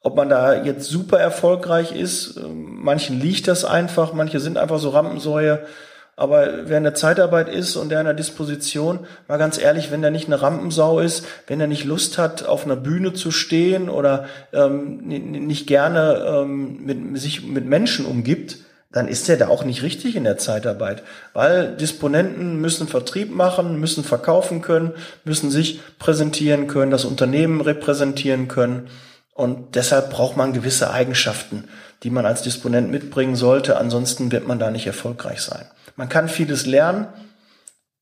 ob 0.00 0.16
man 0.16 0.28
da 0.28 0.62
jetzt 0.62 0.88
super 0.88 1.18
erfolgreich 1.18 1.92
ist, 1.92 2.38
manchen 2.46 3.20
liegt 3.20 3.48
das 3.48 3.64
einfach, 3.64 4.12
manche 4.12 4.38
sind 4.38 4.58
einfach 4.58 4.78
so 4.78 4.90
Rampensäue, 4.90 5.66
aber 6.14 6.68
wer 6.68 6.78
in 6.78 6.84
der 6.84 6.94
Zeitarbeit 6.94 7.48
ist 7.48 7.74
und 7.74 7.88
der 7.88 8.00
in 8.00 8.06
der 8.06 8.14
Disposition, 8.14 9.00
mal 9.26 9.38
ganz 9.38 9.58
ehrlich, 9.58 9.90
wenn 9.90 10.02
der 10.02 10.12
nicht 10.12 10.26
eine 10.26 10.42
Rampensau 10.42 11.00
ist, 11.00 11.26
wenn 11.48 11.60
er 11.60 11.66
nicht 11.66 11.84
Lust 11.84 12.18
hat, 12.18 12.44
auf 12.44 12.66
einer 12.66 12.76
Bühne 12.76 13.14
zu 13.14 13.32
stehen 13.32 13.88
oder 13.88 14.26
ähm, 14.52 14.98
nicht 14.98 15.66
gerne 15.66 16.22
ähm, 16.24 16.84
mit, 16.84 17.18
sich 17.18 17.44
mit 17.44 17.64
Menschen 17.66 18.06
umgibt, 18.06 18.58
dann 18.94 19.08
ist 19.08 19.28
er 19.28 19.36
da 19.36 19.48
auch 19.48 19.64
nicht 19.64 19.82
richtig 19.82 20.14
in 20.14 20.22
der 20.22 20.38
Zeitarbeit. 20.38 21.02
Weil 21.32 21.74
Disponenten 21.74 22.60
müssen 22.60 22.86
Vertrieb 22.86 23.34
machen, 23.34 23.80
müssen 23.80 24.04
verkaufen 24.04 24.62
können, 24.62 24.92
müssen 25.24 25.50
sich 25.50 25.80
präsentieren 25.98 26.68
können, 26.68 26.92
das 26.92 27.04
Unternehmen 27.04 27.60
repräsentieren 27.60 28.46
können. 28.46 28.88
Und 29.32 29.74
deshalb 29.74 30.10
braucht 30.10 30.36
man 30.36 30.52
gewisse 30.52 30.92
Eigenschaften, 30.92 31.64
die 32.04 32.10
man 32.10 32.24
als 32.24 32.42
Disponent 32.42 32.88
mitbringen 32.88 33.34
sollte. 33.34 33.78
Ansonsten 33.78 34.30
wird 34.30 34.46
man 34.46 34.60
da 34.60 34.70
nicht 34.70 34.86
erfolgreich 34.86 35.40
sein. 35.40 35.66
Man 35.96 36.08
kann 36.08 36.28
vieles 36.28 36.64
lernen, 36.64 37.08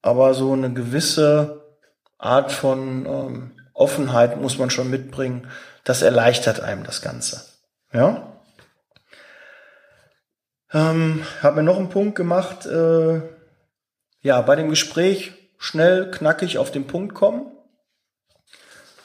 aber 0.03 0.35
so 0.35 0.53
eine 0.53 0.75
gewisse 0.75 1.63
Art 2.19 2.53
von 2.53 3.07
ähm, 3.07 3.51
Offenheit 3.73 4.39
muss 4.39 4.59
man 4.59 4.69
schon 4.69 4.91
mitbringen. 4.91 5.49
Das 5.85 6.03
erleichtert 6.03 6.61
einem 6.61 6.85
das 6.85 7.01
Ganze. 7.01 7.47
Ja? 7.95 8.32
Ähm, 10.75 11.25
habe 11.43 11.57
mir 11.57 11.63
noch 11.63 11.79
einen 11.79 11.91
Punkt 11.91 12.15
gemacht. 12.15 12.67
Äh, 12.67 13.21
ja, 14.23 14.41
bei 14.41 14.57
dem 14.57 14.71
Gespräch 14.71 15.33
schnell, 15.59 16.11
knackig 16.11 16.59
auf 16.59 16.71
den 16.71 16.87
Punkt 16.87 17.15
kommen. 17.15 17.47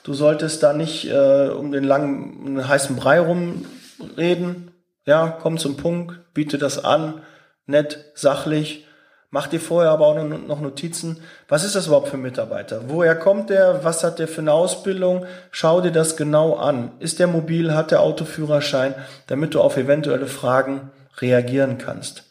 Du 0.03 0.13
solltest 0.13 0.63
da 0.63 0.71
nicht 0.71 1.09
äh, 1.09 1.49
um 1.49 1.71
den 1.71 1.83
langen, 1.83 2.37
um 2.37 2.55
den 2.55 2.67
heißen 2.67 2.95
Brei 2.95 3.19
rumreden. 3.19 4.71
Ja, 5.05 5.37
komm 5.41 5.57
zum 5.57 5.75
Punkt, 5.75 6.33
biete 6.33 6.57
das 6.57 6.83
an, 6.83 7.21
nett, 7.65 8.05
sachlich. 8.15 8.85
Mach 9.29 9.47
dir 9.47 9.59
vorher 9.59 9.91
aber 9.91 10.07
auch 10.07 10.23
noch 10.23 10.61
Notizen. 10.61 11.21
Was 11.49 11.65
ist 11.65 11.75
das 11.75 11.87
überhaupt 11.87 12.07
für 12.07 12.15
ein 12.15 12.21
Mitarbeiter? 12.21 12.83
Woher 12.87 13.13
kommt 13.15 13.49
der? 13.49 13.83
Was 13.83 14.01
hat 14.05 14.19
der 14.19 14.29
für 14.29 14.39
eine 14.39 14.53
Ausbildung? 14.53 15.25
Schau 15.51 15.81
dir 15.81 15.91
das 15.91 16.15
genau 16.15 16.55
an. 16.55 16.91
Ist 16.99 17.19
der 17.19 17.27
mobil? 17.27 17.73
Hat 17.73 17.91
der 17.91 18.01
Autoführerschein? 18.01 18.95
Damit 19.27 19.53
du 19.53 19.61
auf 19.61 19.75
eventuelle 19.75 20.27
Fragen 20.27 20.91
reagieren 21.19 21.77
kannst. 21.77 22.23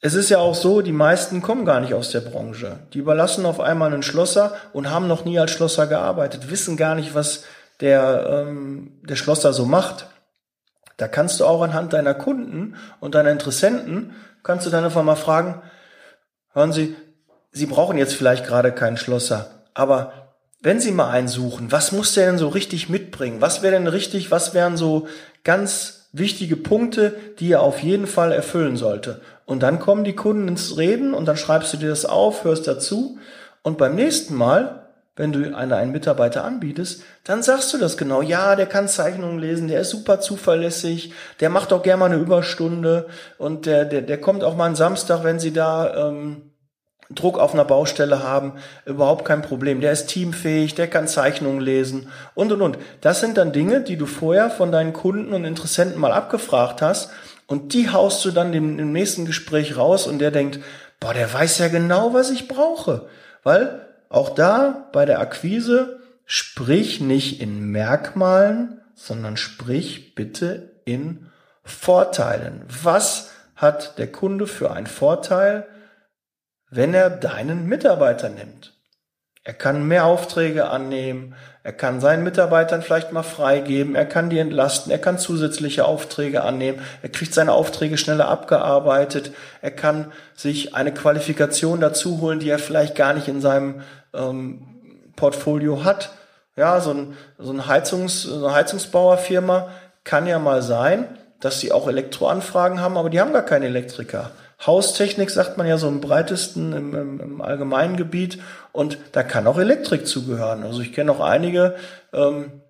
Es 0.00 0.14
ist 0.14 0.30
ja 0.30 0.38
auch 0.38 0.56
so, 0.56 0.82
die 0.82 0.92
meisten 0.92 1.42
kommen 1.42 1.64
gar 1.64 1.80
nicht 1.80 1.94
aus 1.94 2.10
der 2.10 2.22
Branche. 2.22 2.80
Die 2.92 2.98
überlassen 2.98 3.46
auf 3.46 3.60
einmal 3.60 3.92
einen 3.92 4.02
Schlosser 4.02 4.56
und 4.72 4.90
haben 4.90 5.06
noch 5.06 5.24
nie 5.24 5.38
als 5.38 5.52
Schlosser 5.52 5.86
gearbeitet, 5.86 6.50
wissen 6.50 6.76
gar 6.76 6.96
nicht, 6.96 7.14
was 7.14 7.44
der, 7.80 8.46
ähm, 8.48 9.00
der 9.02 9.14
Schlosser 9.14 9.52
so 9.52 9.64
macht. 9.64 10.06
Da 10.96 11.06
kannst 11.06 11.38
du 11.38 11.46
auch 11.46 11.62
anhand 11.62 11.92
deiner 11.92 12.14
Kunden 12.14 12.74
und 12.98 13.14
deiner 13.14 13.30
Interessenten, 13.30 14.14
kannst 14.42 14.66
du 14.66 14.70
dann 14.70 14.84
einfach 14.84 15.04
mal 15.04 15.14
fragen, 15.14 15.62
hören 16.52 16.72
Sie, 16.72 16.96
Sie 17.52 17.66
brauchen 17.66 17.96
jetzt 17.96 18.14
vielleicht 18.14 18.46
gerade 18.46 18.72
keinen 18.72 18.96
Schlosser, 18.96 19.62
aber 19.72 20.12
wenn 20.60 20.80
Sie 20.80 20.92
mal 20.92 21.10
einen 21.10 21.28
suchen, 21.28 21.72
was 21.72 21.92
muss 21.92 22.14
der 22.14 22.26
denn 22.26 22.38
so 22.38 22.48
richtig 22.48 22.88
mitbringen? 22.88 23.40
Was 23.40 23.62
wäre 23.62 23.74
denn 23.74 23.88
richtig, 23.88 24.30
was 24.30 24.54
wären 24.54 24.76
so 24.76 25.08
ganz 25.44 26.01
wichtige 26.12 26.56
Punkte, 26.56 27.14
die 27.38 27.52
er 27.52 27.62
auf 27.62 27.82
jeden 27.82 28.06
Fall 28.06 28.32
erfüllen 28.32 28.76
sollte. 28.76 29.20
Und 29.46 29.62
dann 29.62 29.78
kommen 29.78 30.04
die 30.04 30.14
Kunden 30.14 30.48
ins 30.48 30.76
Reden 30.76 31.14
und 31.14 31.26
dann 31.26 31.36
schreibst 31.36 31.72
du 31.72 31.78
dir 31.78 31.88
das 31.88 32.04
auf, 32.04 32.44
hörst 32.44 32.68
dazu 32.68 33.18
und 33.62 33.78
beim 33.78 33.94
nächsten 33.94 34.34
Mal, 34.34 34.86
wenn 35.16 35.32
du 35.32 35.54
einen, 35.54 35.72
einen 35.72 35.92
Mitarbeiter 35.92 36.44
anbietest, 36.44 37.02
dann 37.24 37.42
sagst 37.42 37.72
du 37.72 37.78
das 37.78 37.96
genau. 37.96 38.22
Ja, 38.22 38.56
der 38.56 38.66
kann 38.66 38.88
Zeichnungen 38.88 39.38
lesen, 39.38 39.68
der 39.68 39.80
ist 39.80 39.90
super 39.90 40.20
zuverlässig, 40.20 41.12
der 41.40 41.50
macht 41.50 41.72
auch 41.72 41.82
gerne 41.82 42.00
mal 42.00 42.06
eine 42.06 42.20
Überstunde 42.20 43.06
und 43.38 43.66
der, 43.66 43.84
der, 43.84 44.02
der 44.02 44.20
kommt 44.20 44.42
auch 44.42 44.56
mal 44.56 44.66
einen 44.66 44.76
Samstag, 44.76 45.22
wenn 45.22 45.38
sie 45.38 45.52
da 45.52 46.08
ähm, 46.08 46.51
Druck 47.14 47.38
auf 47.38 47.54
einer 47.54 47.64
Baustelle 47.64 48.22
haben, 48.22 48.52
überhaupt 48.86 49.24
kein 49.24 49.42
Problem. 49.42 49.80
Der 49.80 49.92
ist 49.92 50.06
teamfähig, 50.06 50.74
der 50.74 50.88
kann 50.88 51.08
Zeichnungen 51.08 51.60
lesen 51.60 52.08
und 52.34 52.52
und 52.52 52.62
und. 52.62 52.78
Das 53.00 53.20
sind 53.20 53.36
dann 53.36 53.52
Dinge, 53.52 53.80
die 53.80 53.96
du 53.96 54.06
vorher 54.06 54.50
von 54.50 54.72
deinen 54.72 54.92
Kunden 54.92 55.32
und 55.32 55.44
Interessenten 55.44 56.00
mal 56.00 56.12
abgefragt 56.12 56.82
hast 56.82 57.10
und 57.46 57.74
die 57.74 57.90
haust 57.90 58.24
du 58.24 58.30
dann 58.30 58.54
im, 58.54 58.78
im 58.78 58.92
nächsten 58.92 59.26
Gespräch 59.26 59.76
raus 59.76 60.06
und 60.06 60.18
der 60.18 60.30
denkt, 60.30 60.60
boah, 61.00 61.14
der 61.14 61.32
weiß 61.32 61.58
ja 61.58 61.68
genau, 61.68 62.14
was 62.14 62.30
ich 62.30 62.48
brauche. 62.48 63.06
Weil 63.42 63.86
auch 64.08 64.30
da 64.30 64.88
bei 64.92 65.04
der 65.04 65.20
Akquise 65.20 66.00
sprich 66.24 67.00
nicht 67.00 67.40
in 67.40 67.70
Merkmalen, 67.70 68.80
sondern 68.94 69.36
sprich 69.36 70.14
bitte 70.14 70.70
in 70.84 71.26
Vorteilen. 71.64 72.64
Was 72.82 73.30
hat 73.54 73.98
der 73.98 74.10
Kunde 74.10 74.46
für 74.46 74.70
einen 74.70 74.86
Vorteil? 74.86 75.66
Wenn 76.72 76.94
er 76.94 77.10
deinen 77.10 77.66
Mitarbeiter 77.66 78.30
nimmt. 78.30 78.72
Er 79.44 79.52
kann 79.52 79.86
mehr 79.86 80.06
Aufträge 80.06 80.70
annehmen, 80.70 81.34
er 81.64 81.72
kann 81.72 82.00
seinen 82.00 82.24
Mitarbeitern 82.24 82.80
vielleicht 82.80 83.12
mal 83.12 83.22
freigeben, 83.22 83.94
er 83.94 84.06
kann 84.06 84.30
die 84.30 84.38
entlasten, 84.38 84.90
er 84.90 84.98
kann 84.98 85.18
zusätzliche 85.18 85.84
Aufträge 85.84 86.42
annehmen, 86.42 86.80
er 87.02 87.08
kriegt 87.10 87.34
seine 87.34 87.52
Aufträge 87.52 87.98
schneller 87.98 88.28
abgearbeitet, 88.28 89.32
er 89.60 89.72
kann 89.72 90.12
sich 90.34 90.74
eine 90.74 90.94
Qualifikation 90.94 91.80
dazu 91.80 92.20
holen, 92.20 92.40
die 92.40 92.48
er 92.48 92.58
vielleicht 92.58 92.94
gar 92.94 93.12
nicht 93.12 93.28
in 93.28 93.40
seinem 93.40 93.82
ähm, 94.14 95.12
Portfolio 95.14 95.84
hat. 95.84 96.12
Ja, 96.56 96.80
so, 96.80 96.92
ein, 96.92 97.16
so, 97.38 97.52
ein 97.52 97.66
Heizungs, 97.66 98.22
so 98.22 98.46
eine 98.46 98.54
Heizungsbauerfirma 98.54 99.68
kann 100.04 100.26
ja 100.26 100.38
mal 100.38 100.62
sein, 100.62 101.18
dass 101.40 101.60
sie 101.60 101.72
auch 101.72 101.86
Elektroanfragen 101.88 102.80
haben, 102.80 102.96
aber 102.96 103.10
die 103.10 103.20
haben 103.20 103.32
gar 103.32 103.44
keine 103.44 103.66
Elektriker. 103.66 104.30
Haustechnik 104.66 105.30
sagt 105.30 105.58
man 105.58 105.66
ja 105.66 105.76
so 105.76 105.88
im 105.88 106.00
breitesten, 106.00 106.72
im, 106.72 106.94
im, 106.94 107.20
im 107.20 107.40
allgemeinen 107.40 107.96
Gebiet. 107.96 108.40
Und 108.72 108.98
da 109.12 109.22
kann 109.22 109.46
auch 109.46 109.58
Elektrik 109.58 110.06
zugehören. 110.06 110.62
Also 110.62 110.80
ich 110.80 110.92
kenne 110.92 111.12
auch 111.12 111.20
einige 111.20 111.74
ähm, 112.12 112.62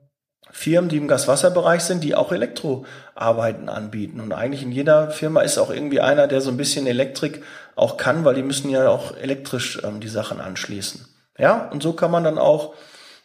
Firmen, 0.51 0.89
die 0.89 0.97
im 0.97 1.09
Gaswasserbereich 1.09 1.83
sind, 1.83 2.05
die 2.05 2.15
auch 2.15 2.33
Elektroarbeiten 2.33 3.69
anbieten. 3.69 4.21
Und 4.21 4.33
eigentlich 4.33 4.63
in 4.63 4.73
jeder 4.73 5.11
Firma 5.11 5.43
ist 5.43 5.59
auch 5.59 5.71
irgendwie 5.71 6.01
einer, 6.01 6.29
der 6.29 6.41
so 6.41 6.51
ein 6.51 6.57
bisschen 6.57 6.87
Elektrik 6.87 7.43
auch 7.75 7.97
kann, 7.97 8.25
weil 8.25 8.35
die 8.35 8.43
müssen 8.43 8.71
ja 8.71 8.89
auch 8.89 9.17
elektrisch 9.17 9.81
ähm, 9.83 10.01
die 10.01 10.09
Sachen 10.09 10.41
anschließen. 10.41 11.07
Ja, 11.39 11.69
und 11.73 11.83
so 11.83 11.95
kann 11.95 12.11
man 12.11 12.25
dann 12.25 12.39
auch 12.39 12.75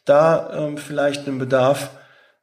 da 0.05 0.51
ähm, 0.53 0.77
vielleicht 0.77 1.27
einen 1.27 1.39
Bedarf 1.39 1.91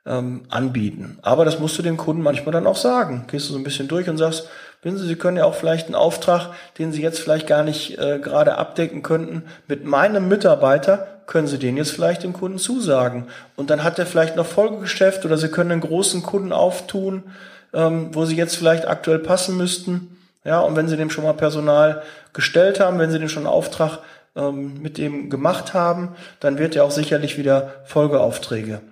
ähm, 0.07 0.43
anbieten. 0.51 1.19
Aber 1.23 1.45
das 1.45 1.59
musst 1.59 1.79
du 1.79 1.83
dem 1.83 1.97
Kunden 1.97 2.23
manchmal 2.23 2.53
dann 2.53 2.67
auch 2.67 2.77
sagen. 2.77 3.27
Gehst 3.31 3.49
du 3.49 3.55
so 3.55 3.59
ein 3.59 3.65
bisschen 3.65 3.89
durch 3.89 4.09
und 4.09 4.19
sagst, 4.19 4.49
Wissen 4.85 4.99
Sie, 4.99 5.07
Sie 5.07 5.17
können 5.17 5.39
ja 5.39 5.45
auch 5.45 5.55
vielleicht 5.55 5.87
einen 5.87 5.95
Auftrag, 5.95 6.51
den 6.79 6.93
Sie 6.93 7.03
jetzt 7.03 7.19
vielleicht 7.19 7.47
gar 7.47 7.65
nicht 7.65 7.99
äh, 7.99 8.19
gerade 8.19 8.57
abdecken 8.57 9.03
könnten, 9.03 9.43
mit 9.67 9.85
meinem 9.85 10.29
Mitarbeiter, 10.29 11.09
können 11.27 11.49
Sie 11.49 11.59
den 11.59 11.79
jetzt 11.79 11.93
vielleicht 11.93 12.23
dem 12.23 12.35
Kunden 12.35 12.59
zusagen. 12.59 13.27
Und 13.57 13.71
dann 13.71 13.83
hat 13.83 13.99
er 13.99 14.05
vielleicht 14.05 14.37
noch 14.37 14.47
Folgegeschäft 14.47 15.25
oder 15.25 15.39
Sie 15.39 15.49
können 15.49 15.73
einen 15.73 15.81
großen 15.81 16.23
Kunden 16.23 16.53
auftun, 16.53 17.25
ähm, 17.73 18.11
wo 18.13 18.27
Sie 18.27 18.37
jetzt 18.37 18.57
vielleicht 18.57 18.87
aktuell 18.87 19.19
passen 19.19 19.57
müssten. 19.57 20.19
Ja, 20.45 20.61
und 20.61 20.77
wenn 20.77 20.89
Sie 20.89 20.99
dem 20.99 21.09
schon 21.09 21.25
mal 21.25 21.33
Personal 21.33 22.03
gestellt 22.35 22.79
haben, 22.79 22.99
wenn 22.99 23.11
Sie 23.11 23.19
den 23.19 23.31
schon 23.31 23.47
einen 23.47 23.55
Auftrag 23.55 24.01
ähm, 24.37 24.83
mit 24.83 24.99
dem 24.99 25.31
gemacht 25.31 25.73
haben, 25.73 26.15
dann 26.41 26.59
wird 26.59 26.77
er 26.77 26.85
auch 26.85 26.91
sicherlich 26.91 27.39
wieder 27.39 27.73
Folgeaufträge 27.85 28.83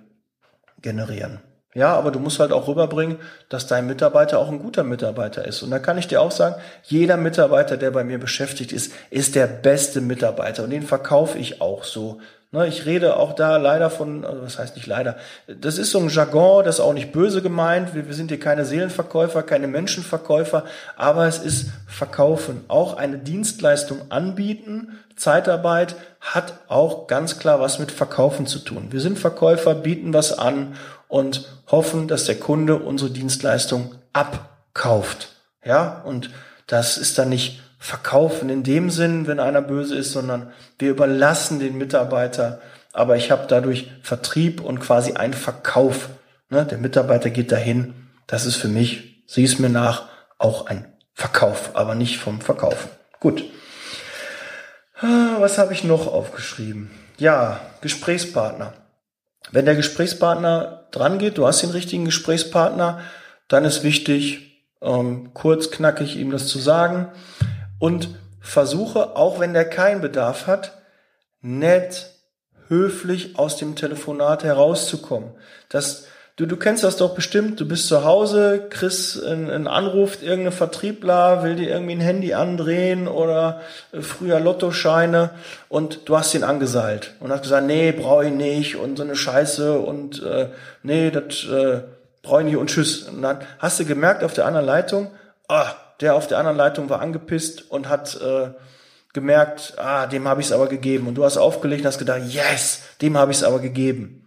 generieren. 0.81 1.39
Ja, 1.73 1.95
aber 1.95 2.11
du 2.11 2.19
musst 2.19 2.39
halt 2.39 2.51
auch 2.51 2.67
rüberbringen, 2.67 3.17
dass 3.49 3.65
dein 3.65 3.87
Mitarbeiter 3.87 4.37
auch 4.37 4.49
ein 4.49 4.59
guter 4.59 4.83
Mitarbeiter 4.83 5.45
ist. 5.45 5.63
Und 5.63 5.71
da 5.71 5.79
kann 5.79 5.97
ich 5.97 6.07
dir 6.07 6.21
auch 6.21 6.31
sagen, 6.31 6.55
jeder 6.83 7.17
Mitarbeiter, 7.17 7.77
der 7.77 7.91
bei 7.91 8.03
mir 8.03 8.19
beschäftigt 8.19 8.71
ist, 8.71 8.93
ist 9.09 9.35
der 9.35 9.47
beste 9.47 9.99
Mitarbeiter. 9.99 10.63
Und 10.63 10.69
den 10.69 10.83
verkaufe 10.83 11.37
ich 11.39 11.61
auch 11.61 11.83
so 11.83 12.21
Ne, 12.53 12.67
ich 12.67 12.85
rede 12.85 13.17
auch 13.17 13.33
da 13.33 13.57
leider 13.57 13.89
von, 13.89 14.23
also 14.23 14.43
was 14.43 14.59
heißt 14.59 14.75
nicht 14.75 14.85
leider, 14.85 15.17
das 15.47 15.79
ist 15.79 15.89
so 15.89 15.97
ein 15.97 16.09
Jargon, 16.09 16.63
das 16.63 16.75
ist 16.75 16.81
auch 16.81 16.93
nicht 16.93 17.11
böse 17.11 17.41
gemeint. 17.41 17.95
Wir, 17.95 18.05
wir 18.05 18.13
sind 18.13 18.29
hier 18.29 18.39
keine 18.39 18.63
Seelenverkäufer, 18.63 19.41
keine 19.41 19.67
Menschenverkäufer, 19.67 20.63
aber 20.95 21.25
es 21.25 21.39
ist 21.39 21.71
Verkaufen. 21.87 22.63
Auch 22.67 22.95
eine 22.95 23.17
Dienstleistung 23.17 24.11
anbieten, 24.11 24.99
Zeitarbeit 25.15 25.95
hat 26.21 26.53
auch 26.67 27.07
ganz 27.07 27.39
klar 27.39 27.59
was 27.59 27.79
mit 27.79 27.91
Verkaufen 27.91 28.45
zu 28.45 28.59
tun. 28.59 28.89
Wir 28.91 29.01
sind 29.01 29.17
Verkäufer, 29.17 29.73
bieten 29.73 30.13
was 30.13 30.37
an 30.37 30.75
und 31.07 31.49
hoffen, 31.71 32.07
dass 32.07 32.25
der 32.25 32.39
Kunde 32.39 32.75
unsere 32.75 33.09
Dienstleistung 33.09 33.95
abkauft. 34.13 35.29
Ja, 35.65 36.03
und 36.05 36.29
das 36.67 36.99
ist 36.99 37.17
dann 37.17 37.29
nicht 37.29 37.62
verkaufen 37.83 38.49
in 38.49 38.63
dem 38.63 38.89
Sinn, 38.89 39.27
wenn 39.27 39.41
einer 39.41 39.61
böse 39.61 39.97
ist, 39.97 40.13
sondern 40.13 40.53
wir 40.79 40.89
überlassen 40.89 41.59
den 41.59 41.77
Mitarbeiter. 41.77 42.61
Aber 42.93 43.17
ich 43.17 43.29
habe 43.29 43.43
dadurch 43.49 43.91
Vertrieb 44.01 44.61
und 44.61 44.79
quasi 44.79 45.15
einen 45.15 45.33
Verkauf. 45.33 46.07
Ne? 46.49 46.65
Der 46.65 46.77
Mitarbeiter 46.77 47.29
geht 47.29 47.51
dahin. 47.51 47.93
Das 48.25 48.45
ist 48.45 48.55
für 48.55 48.69
mich, 48.69 49.25
sieh 49.27 49.43
es 49.43 49.59
mir 49.59 49.67
nach, 49.67 50.07
auch 50.37 50.67
ein 50.67 50.93
Verkauf, 51.13 51.71
aber 51.75 51.93
nicht 51.93 52.19
vom 52.19 52.39
Verkaufen. 52.39 52.89
Gut. 53.19 53.43
Ah, 55.01 55.35
was 55.39 55.57
habe 55.57 55.73
ich 55.73 55.83
noch 55.83 56.07
aufgeschrieben? 56.07 56.89
Ja, 57.17 57.59
Gesprächspartner. 57.81 58.71
Wenn 59.51 59.65
der 59.65 59.75
Gesprächspartner 59.75 60.87
dran 60.91 61.17
geht, 61.17 61.37
du 61.37 61.45
hast 61.45 61.61
den 61.63 61.71
richtigen 61.71 62.05
Gesprächspartner, 62.05 63.01
dann 63.49 63.65
ist 63.65 63.83
wichtig, 63.83 64.63
ähm, 64.81 65.31
kurz 65.33 65.69
knackig 65.69 66.15
ihm 66.15 66.31
das 66.31 66.47
zu 66.47 66.59
sagen 66.59 67.11
und 67.83 68.07
versuche, 68.39 69.17
auch 69.17 69.41
wenn 69.41 69.53
der 69.53 69.65
keinen 69.65 69.99
Bedarf 69.99 70.47
hat, 70.47 70.71
nett, 71.41 72.11
höflich 72.69 73.37
aus 73.37 73.57
dem 73.57 73.75
Telefonat 73.75 74.45
herauszukommen. 74.45 75.31
Das, 75.67 76.05
du, 76.37 76.45
du 76.45 76.55
kennst 76.55 76.85
das 76.85 76.95
doch 76.95 77.13
bestimmt, 77.13 77.59
du 77.59 77.67
bist 77.67 77.89
zu 77.89 78.05
Hause, 78.05 78.67
kriegst 78.69 79.21
einen, 79.21 79.49
einen 79.49 79.67
Anruf, 79.67 80.23
irgendein 80.23 80.53
Vertriebler 80.53 81.43
will 81.43 81.57
dir 81.57 81.71
irgendwie 81.71 81.95
ein 81.95 81.99
Handy 81.99 82.33
andrehen 82.33 83.09
oder 83.09 83.59
äh, 83.91 83.99
früher 83.99 84.39
Lottoscheine 84.39 85.31
und 85.67 86.07
du 86.07 86.17
hast 86.17 86.33
ihn 86.35 86.45
angeseilt 86.45 87.15
und 87.19 87.33
hast 87.33 87.43
gesagt, 87.43 87.67
nee, 87.67 87.91
brauche 87.91 88.27
ich 88.27 88.33
nicht 88.33 88.77
und 88.77 88.95
so 88.95 89.03
eine 89.03 89.17
Scheiße 89.17 89.77
und 89.77 90.23
äh, 90.23 90.47
nee, 90.83 91.11
das 91.11 91.43
äh, 91.51 91.81
brauche 92.21 92.39
ich 92.39 92.45
nicht 92.45 92.55
und 92.55 92.69
tschüss. 92.69 93.09
Und 93.09 93.23
dann 93.23 93.39
hast 93.59 93.81
du 93.81 93.83
gemerkt 93.83 94.23
auf 94.23 94.33
der 94.33 94.45
anderen 94.45 94.67
Leitung, 94.67 95.11
ah, 95.49 95.73
der 96.01 96.15
auf 96.15 96.27
der 96.27 96.37
anderen 96.37 96.57
Leitung 96.57 96.89
war 96.89 97.01
angepisst 97.01 97.69
und 97.71 97.89
hat 97.89 98.19
äh, 98.21 98.51
gemerkt, 99.13 99.75
ah, 99.77 100.07
dem 100.07 100.27
habe 100.27 100.41
ich 100.41 100.47
es 100.47 100.53
aber 100.53 100.67
gegeben. 100.67 101.07
Und 101.07 101.15
du 101.15 101.23
hast 101.23 101.37
aufgelegt 101.37 101.81
und 101.81 101.87
hast 101.87 101.99
gedacht, 101.99 102.21
yes, 102.27 102.81
dem 103.01 103.17
habe 103.17 103.31
ich 103.31 103.37
es 103.37 103.43
aber 103.43 103.59
gegeben. 103.59 104.25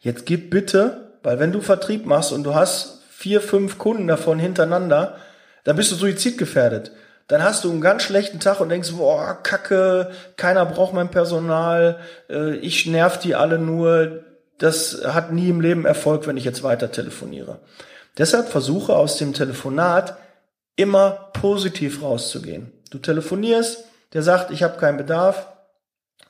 Jetzt 0.00 0.26
gib 0.26 0.50
bitte, 0.50 1.12
weil 1.22 1.38
wenn 1.38 1.52
du 1.52 1.60
Vertrieb 1.60 2.06
machst 2.06 2.32
und 2.32 2.44
du 2.44 2.54
hast 2.54 3.02
vier, 3.10 3.40
fünf 3.40 3.78
Kunden 3.78 4.08
davon 4.08 4.38
hintereinander, 4.38 5.16
dann 5.64 5.76
bist 5.76 5.92
du 5.92 5.96
suizidgefährdet. 5.96 6.92
Dann 7.28 7.44
hast 7.44 7.64
du 7.64 7.70
einen 7.70 7.80
ganz 7.80 8.02
schlechten 8.02 8.40
Tag 8.40 8.60
und 8.60 8.68
denkst, 8.68 8.92
boah, 8.92 9.38
Kacke, 9.42 10.10
keiner 10.36 10.66
braucht 10.66 10.92
mein 10.92 11.10
Personal, 11.10 11.98
äh, 12.28 12.56
ich 12.56 12.86
nerv 12.86 13.18
die 13.18 13.34
alle 13.34 13.58
nur, 13.58 14.24
das 14.58 15.02
hat 15.04 15.32
nie 15.32 15.48
im 15.48 15.60
Leben 15.60 15.86
Erfolg, 15.86 16.26
wenn 16.26 16.36
ich 16.36 16.44
jetzt 16.44 16.62
weiter 16.62 16.90
telefoniere. 16.90 17.60
Deshalb 18.18 18.48
versuche 18.48 18.94
aus 18.94 19.16
dem 19.16 19.32
Telefonat 19.32 20.16
immer 20.76 21.30
positiv 21.34 22.02
rauszugehen. 22.02 22.72
Du 22.90 22.98
telefonierst, 22.98 23.84
der 24.12 24.22
sagt, 24.22 24.50
ich 24.50 24.62
habe 24.62 24.78
keinen 24.78 24.98
Bedarf, 24.98 25.48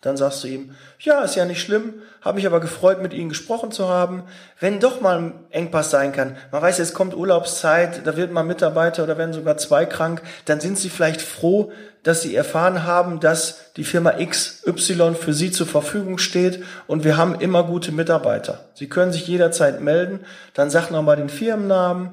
dann 0.02 0.16
sagst 0.16 0.42
du 0.42 0.48
ihm, 0.48 0.74
ja, 0.98 1.20
ist 1.22 1.36
ja 1.36 1.44
nicht 1.44 1.60
schlimm, 1.60 1.94
habe 2.22 2.34
mich 2.34 2.46
aber 2.46 2.58
gefreut, 2.58 3.00
mit 3.00 3.12
Ihnen 3.12 3.28
gesprochen 3.28 3.70
zu 3.70 3.88
haben. 3.88 4.24
Wenn 4.58 4.80
doch 4.80 5.00
mal 5.00 5.18
ein 5.18 5.34
Engpass 5.50 5.92
sein 5.92 6.12
kann, 6.12 6.36
man 6.50 6.60
weiß, 6.60 6.78
jetzt 6.78 6.92
kommt 6.92 7.14
Urlaubszeit, 7.14 8.04
da 8.04 8.16
wird 8.16 8.32
mal 8.32 8.42
Mitarbeiter 8.42 9.04
oder 9.04 9.16
werden 9.16 9.32
sogar 9.32 9.58
zwei 9.58 9.86
krank, 9.86 10.20
dann 10.44 10.58
sind 10.58 10.76
Sie 10.76 10.90
vielleicht 10.90 11.22
froh, 11.22 11.70
dass 12.02 12.20
Sie 12.20 12.34
erfahren 12.34 12.82
haben, 12.82 13.20
dass 13.20 13.72
die 13.76 13.84
Firma 13.84 14.14
XY 14.18 15.14
für 15.14 15.32
Sie 15.32 15.52
zur 15.52 15.68
Verfügung 15.68 16.18
steht 16.18 16.64
und 16.88 17.04
wir 17.04 17.16
haben 17.16 17.36
immer 17.36 17.62
gute 17.62 17.92
Mitarbeiter. 17.92 18.70
Sie 18.74 18.88
können 18.88 19.12
sich 19.12 19.28
jederzeit 19.28 19.80
melden, 19.80 20.20
dann 20.54 20.68
sag 20.68 20.90
nochmal 20.90 21.16
den 21.16 21.28
Firmennamen 21.28 22.10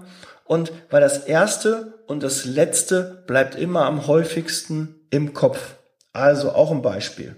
und 0.50 0.72
weil 0.90 1.00
das 1.00 1.26
erste 1.26 2.00
und 2.08 2.24
das 2.24 2.44
letzte 2.44 3.24
bleibt 3.28 3.54
immer 3.54 3.86
am 3.86 4.08
häufigsten 4.08 4.96
im 5.12 5.36
Kopf. 5.36 5.76
Also 6.12 6.54
auch 6.54 6.72
ein 6.72 6.82
Beispiel. 6.82 7.36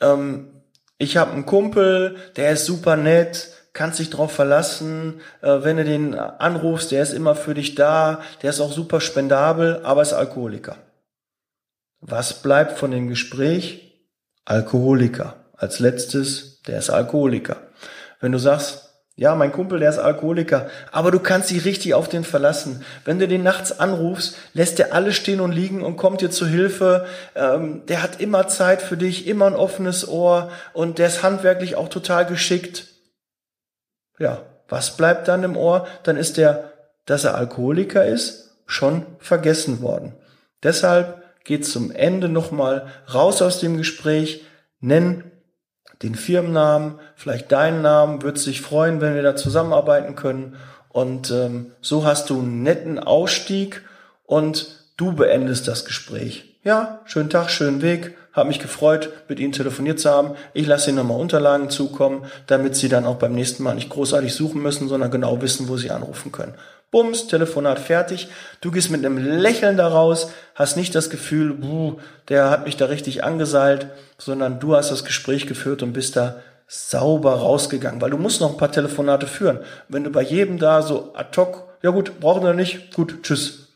Ähm, 0.00 0.62
ich 0.96 1.18
habe 1.18 1.32
einen 1.32 1.44
Kumpel, 1.44 2.16
der 2.36 2.52
ist 2.52 2.64
super 2.64 2.96
nett, 2.96 3.50
kannst 3.74 3.98
dich 3.98 4.08
drauf 4.08 4.32
verlassen, 4.32 5.20
äh, 5.42 5.58
wenn 5.60 5.76
du 5.76 5.84
den 5.84 6.14
anrufst, 6.14 6.90
der 6.90 7.02
ist 7.02 7.12
immer 7.12 7.34
für 7.34 7.52
dich 7.52 7.74
da, 7.74 8.22
der 8.40 8.48
ist 8.48 8.60
auch 8.60 8.72
super 8.72 9.02
spendabel, 9.02 9.82
aber 9.84 10.00
ist 10.00 10.14
Alkoholiker. 10.14 10.78
Was 12.00 12.40
bleibt 12.40 12.78
von 12.78 12.92
dem 12.92 13.08
Gespräch? 13.08 14.08
Alkoholiker. 14.46 15.44
Als 15.54 15.80
letztes, 15.80 16.62
der 16.62 16.78
ist 16.78 16.88
Alkoholiker. 16.88 17.58
Wenn 18.20 18.32
du 18.32 18.38
sagst, 18.38 18.91
ja, 19.14 19.34
mein 19.34 19.52
Kumpel, 19.52 19.78
der 19.78 19.90
ist 19.90 19.98
Alkoholiker, 19.98 20.70
aber 20.90 21.10
du 21.10 21.18
kannst 21.18 21.50
dich 21.50 21.66
richtig 21.66 21.92
auf 21.92 22.08
den 22.08 22.24
verlassen. 22.24 22.82
Wenn 23.04 23.18
du 23.18 23.28
den 23.28 23.42
nachts 23.42 23.78
anrufst, 23.78 24.36
lässt 24.54 24.80
er 24.80 24.94
alles 24.94 25.16
stehen 25.16 25.40
und 25.40 25.52
liegen 25.52 25.82
und 25.82 25.98
kommt 25.98 26.22
dir 26.22 26.30
zu 26.30 26.46
Hilfe. 26.46 27.06
Ähm, 27.34 27.84
der 27.86 28.02
hat 28.02 28.20
immer 28.20 28.48
Zeit 28.48 28.80
für 28.80 28.96
dich, 28.96 29.26
immer 29.26 29.46
ein 29.46 29.54
offenes 29.54 30.08
Ohr 30.08 30.50
und 30.72 30.98
der 30.98 31.08
ist 31.08 31.22
handwerklich 31.22 31.76
auch 31.76 31.88
total 31.88 32.24
geschickt. 32.24 32.86
Ja, 34.18 34.42
was 34.68 34.96
bleibt 34.96 35.28
dann 35.28 35.44
im 35.44 35.58
Ohr? 35.58 35.86
Dann 36.04 36.16
ist 36.16 36.38
der, 36.38 36.72
dass 37.04 37.24
er 37.24 37.34
Alkoholiker 37.34 38.06
ist, 38.06 38.56
schon 38.64 39.04
vergessen 39.18 39.82
worden. 39.82 40.14
Deshalb 40.62 41.22
geht 41.44 41.66
zum 41.66 41.90
Ende 41.90 42.30
nochmal 42.30 42.86
raus 43.12 43.42
aus 43.42 43.60
dem 43.60 43.76
Gespräch, 43.76 44.46
nenn 44.80 45.31
den 46.02 46.14
Firmennamen, 46.14 46.98
vielleicht 47.16 47.52
deinen 47.52 47.82
Namen, 47.82 48.22
würde 48.22 48.38
sich 48.38 48.60
freuen, 48.60 49.00
wenn 49.00 49.14
wir 49.14 49.22
da 49.22 49.36
zusammenarbeiten 49.36 50.16
können. 50.16 50.56
Und 50.88 51.30
ähm, 51.30 51.72
so 51.80 52.04
hast 52.04 52.30
du 52.30 52.40
einen 52.40 52.62
netten 52.62 52.98
Ausstieg 52.98 53.82
und 54.26 54.78
du 54.96 55.12
beendest 55.12 55.68
das 55.68 55.84
Gespräch. 55.84 56.58
Ja, 56.64 57.00
schönen 57.04 57.30
Tag, 57.30 57.50
schönen 57.50 57.82
Weg. 57.82 58.16
Hab 58.32 58.46
mich 58.46 58.60
gefreut, 58.60 59.10
mit 59.28 59.40
Ihnen 59.40 59.52
telefoniert 59.52 60.00
zu 60.00 60.10
haben. 60.10 60.36
Ich 60.54 60.66
lasse 60.66 60.90
Ihnen 60.90 60.96
nochmal 60.96 61.20
Unterlagen 61.20 61.68
zukommen, 61.68 62.24
damit 62.46 62.76
Sie 62.76 62.88
dann 62.88 63.04
auch 63.04 63.16
beim 63.16 63.34
nächsten 63.34 63.62
Mal 63.62 63.74
nicht 63.74 63.90
großartig 63.90 64.32
suchen 64.34 64.62
müssen, 64.62 64.88
sondern 64.88 65.10
genau 65.10 65.42
wissen, 65.42 65.68
wo 65.68 65.76
Sie 65.76 65.90
anrufen 65.90 66.32
können. 66.32 66.54
Bums, 66.92 67.26
Telefonat 67.26 67.80
fertig. 67.80 68.28
Du 68.60 68.70
gehst 68.70 68.90
mit 68.90 69.04
einem 69.04 69.16
Lächeln 69.16 69.78
daraus, 69.78 70.30
hast 70.54 70.76
nicht 70.76 70.94
das 70.94 71.08
Gefühl, 71.08 71.54
buh, 71.54 71.98
der 72.28 72.50
hat 72.50 72.66
mich 72.66 72.76
da 72.76 72.84
richtig 72.84 73.24
angeseilt, 73.24 73.86
sondern 74.18 74.60
du 74.60 74.76
hast 74.76 74.92
das 74.92 75.04
Gespräch 75.04 75.46
geführt 75.46 75.82
und 75.82 75.94
bist 75.94 76.16
da 76.16 76.36
sauber 76.68 77.34
rausgegangen, 77.34 78.00
weil 78.02 78.10
du 78.10 78.18
musst 78.18 78.42
noch 78.42 78.50
ein 78.50 78.56
paar 78.58 78.70
Telefonate 78.70 79.26
führen. 79.26 79.60
Wenn 79.88 80.04
du 80.04 80.10
bei 80.10 80.22
jedem 80.22 80.58
da 80.58 80.82
so 80.82 81.12
ad 81.14 81.34
hoc, 81.40 81.64
ja 81.82 81.90
gut, 81.90 82.20
brauchen 82.20 82.44
wir 82.44 82.52
nicht, 82.52 82.94
gut, 82.94 83.22
tschüss. 83.22 83.68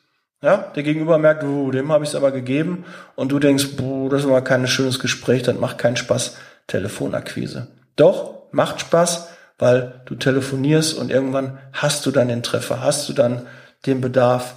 Ja, 0.43 0.71
der 0.77 0.83
Gegenüber 0.83 1.17
merkt, 1.17 1.43
uh, 1.43 1.71
dem 1.71 1.91
habe 1.91 2.05
ich 2.05 2.11
es 2.11 2.17
aber 2.17 2.31
gegeben 2.31 2.85
und 3.15 3.33
du 3.33 3.39
denkst, 3.39 3.77
buh, 3.77 4.11
das 4.11 4.29
war 4.29 4.45
kein 4.45 4.69
schönes 4.69 4.99
Gespräch, 4.99 5.43
das 5.43 5.57
macht 5.57 5.79
keinen 5.79 5.97
Spaß, 5.97 6.37
Telefonakquise. 6.67 7.69
Doch, 7.97 8.35
macht 8.51 8.81
Spaß, 8.81 9.29
weil 9.59 10.03
du 10.07 10.15
telefonierst 10.15 10.97
und 10.97 11.11
irgendwann 11.11 11.59
hast 11.73 12.05
du 12.07 12.11
dann 12.11 12.29
den 12.29 12.43
Treffer, 12.43 12.83
hast 12.83 13.09
du 13.09 13.13
dann 13.13 13.47
den 13.87 14.01
Bedarf. 14.01 14.55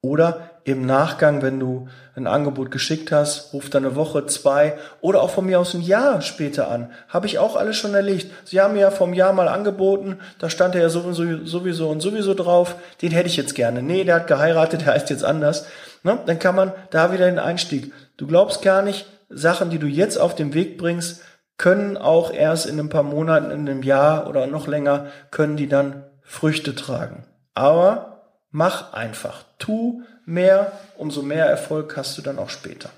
Oder 0.00 0.50
im 0.66 0.84
Nachgang, 0.84 1.42
wenn 1.42 1.60
du 1.60 1.88
ein 2.16 2.26
Angebot 2.26 2.72
geschickt 2.72 3.12
hast, 3.12 3.52
ruft 3.52 3.74
dann 3.74 3.84
eine 3.84 3.94
Woche, 3.94 4.26
zwei 4.26 4.78
oder 5.00 5.22
auch 5.22 5.30
von 5.30 5.46
mir 5.46 5.60
aus 5.60 5.74
ein 5.74 5.80
Jahr 5.80 6.22
später 6.22 6.68
an. 6.68 6.90
Habe 7.08 7.26
ich 7.26 7.38
auch 7.38 7.54
alles 7.54 7.76
schon 7.76 7.94
erledigt. 7.94 8.30
Sie 8.44 8.60
haben 8.60 8.74
mir 8.74 8.80
ja 8.80 8.90
vom 8.90 9.14
Jahr 9.14 9.32
mal 9.32 9.46
angeboten, 9.46 10.18
da 10.40 10.50
stand 10.50 10.74
er 10.74 10.82
ja 10.82 10.88
sowieso, 10.88 11.44
sowieso 11.44 11.88
und 11.88 12.00
sowieso 12.00 12.34
drauf, 12.34 12.74
den 13.00 13.12
hätte 13.12 13.28
ich 13.28 13.36
jetzt 13.36 13.54
gerne. 13.54 13.80
Nee, 13.80 14.02
der 14.02 14.16
hat 14.16 14.26
geheiratet, 14.26 14.80
der 14.86 14.94
heißt 14.94 15.10
jetzt 15.10 15.24
anders. 15.24 15.66
Ne? 16.02 16.18
Dann 16.26 16.38
kann 16.38 16.56
man 16.56 16.72
da 16.90 17.12
wieder 17.12 17.26
den 17.26 17.38
Einstieg. 17.38 17.92
Du 18.16 18.26
glaubst 18.26 18.62
gar 18.62 18.82
nicht, 18.82 19.06
Sachen, 19.28 19.70
die 19.70 19.78
du 19.78 19.86
jetzt 19.86 20.18
auf 20.18 20.34
den 20.34 20.52
Weg 20.54 20.78
bringst, 20.78 21.22
können 21.56 21.96
auch 21.96 22.32
erst 22.32 22.66
in 22.66 22.78
ein 22.78 22.88
paar 22.88 23.02
Monaten, 23.02 23.50
in 23.50 23.68
einem 23.68 23.82
Jahr 23.82 24.28
oder 24.28 24.46
noch 24.46 24.66
länger, 24.66 25.06
können 25.30 25.56
die 25.56 25.68
dann 25.68 26.04
Früchte 26.22 26.74
tragen. 26.74 27.24
Aber 27.54 28.40
mach 28.50 28.92
einfach. 28.92 29.44
Tu 29.58 30.02
mehr, 30.24 30.72
umso 30.96 31.22
mehr 31.22 31.46
Erfolg 31.46 31.96
hast 31.96 32.18
du 32.18 32.22
dann 32.22 32.38
auch 32.38 32.50
später. 32.50 32.90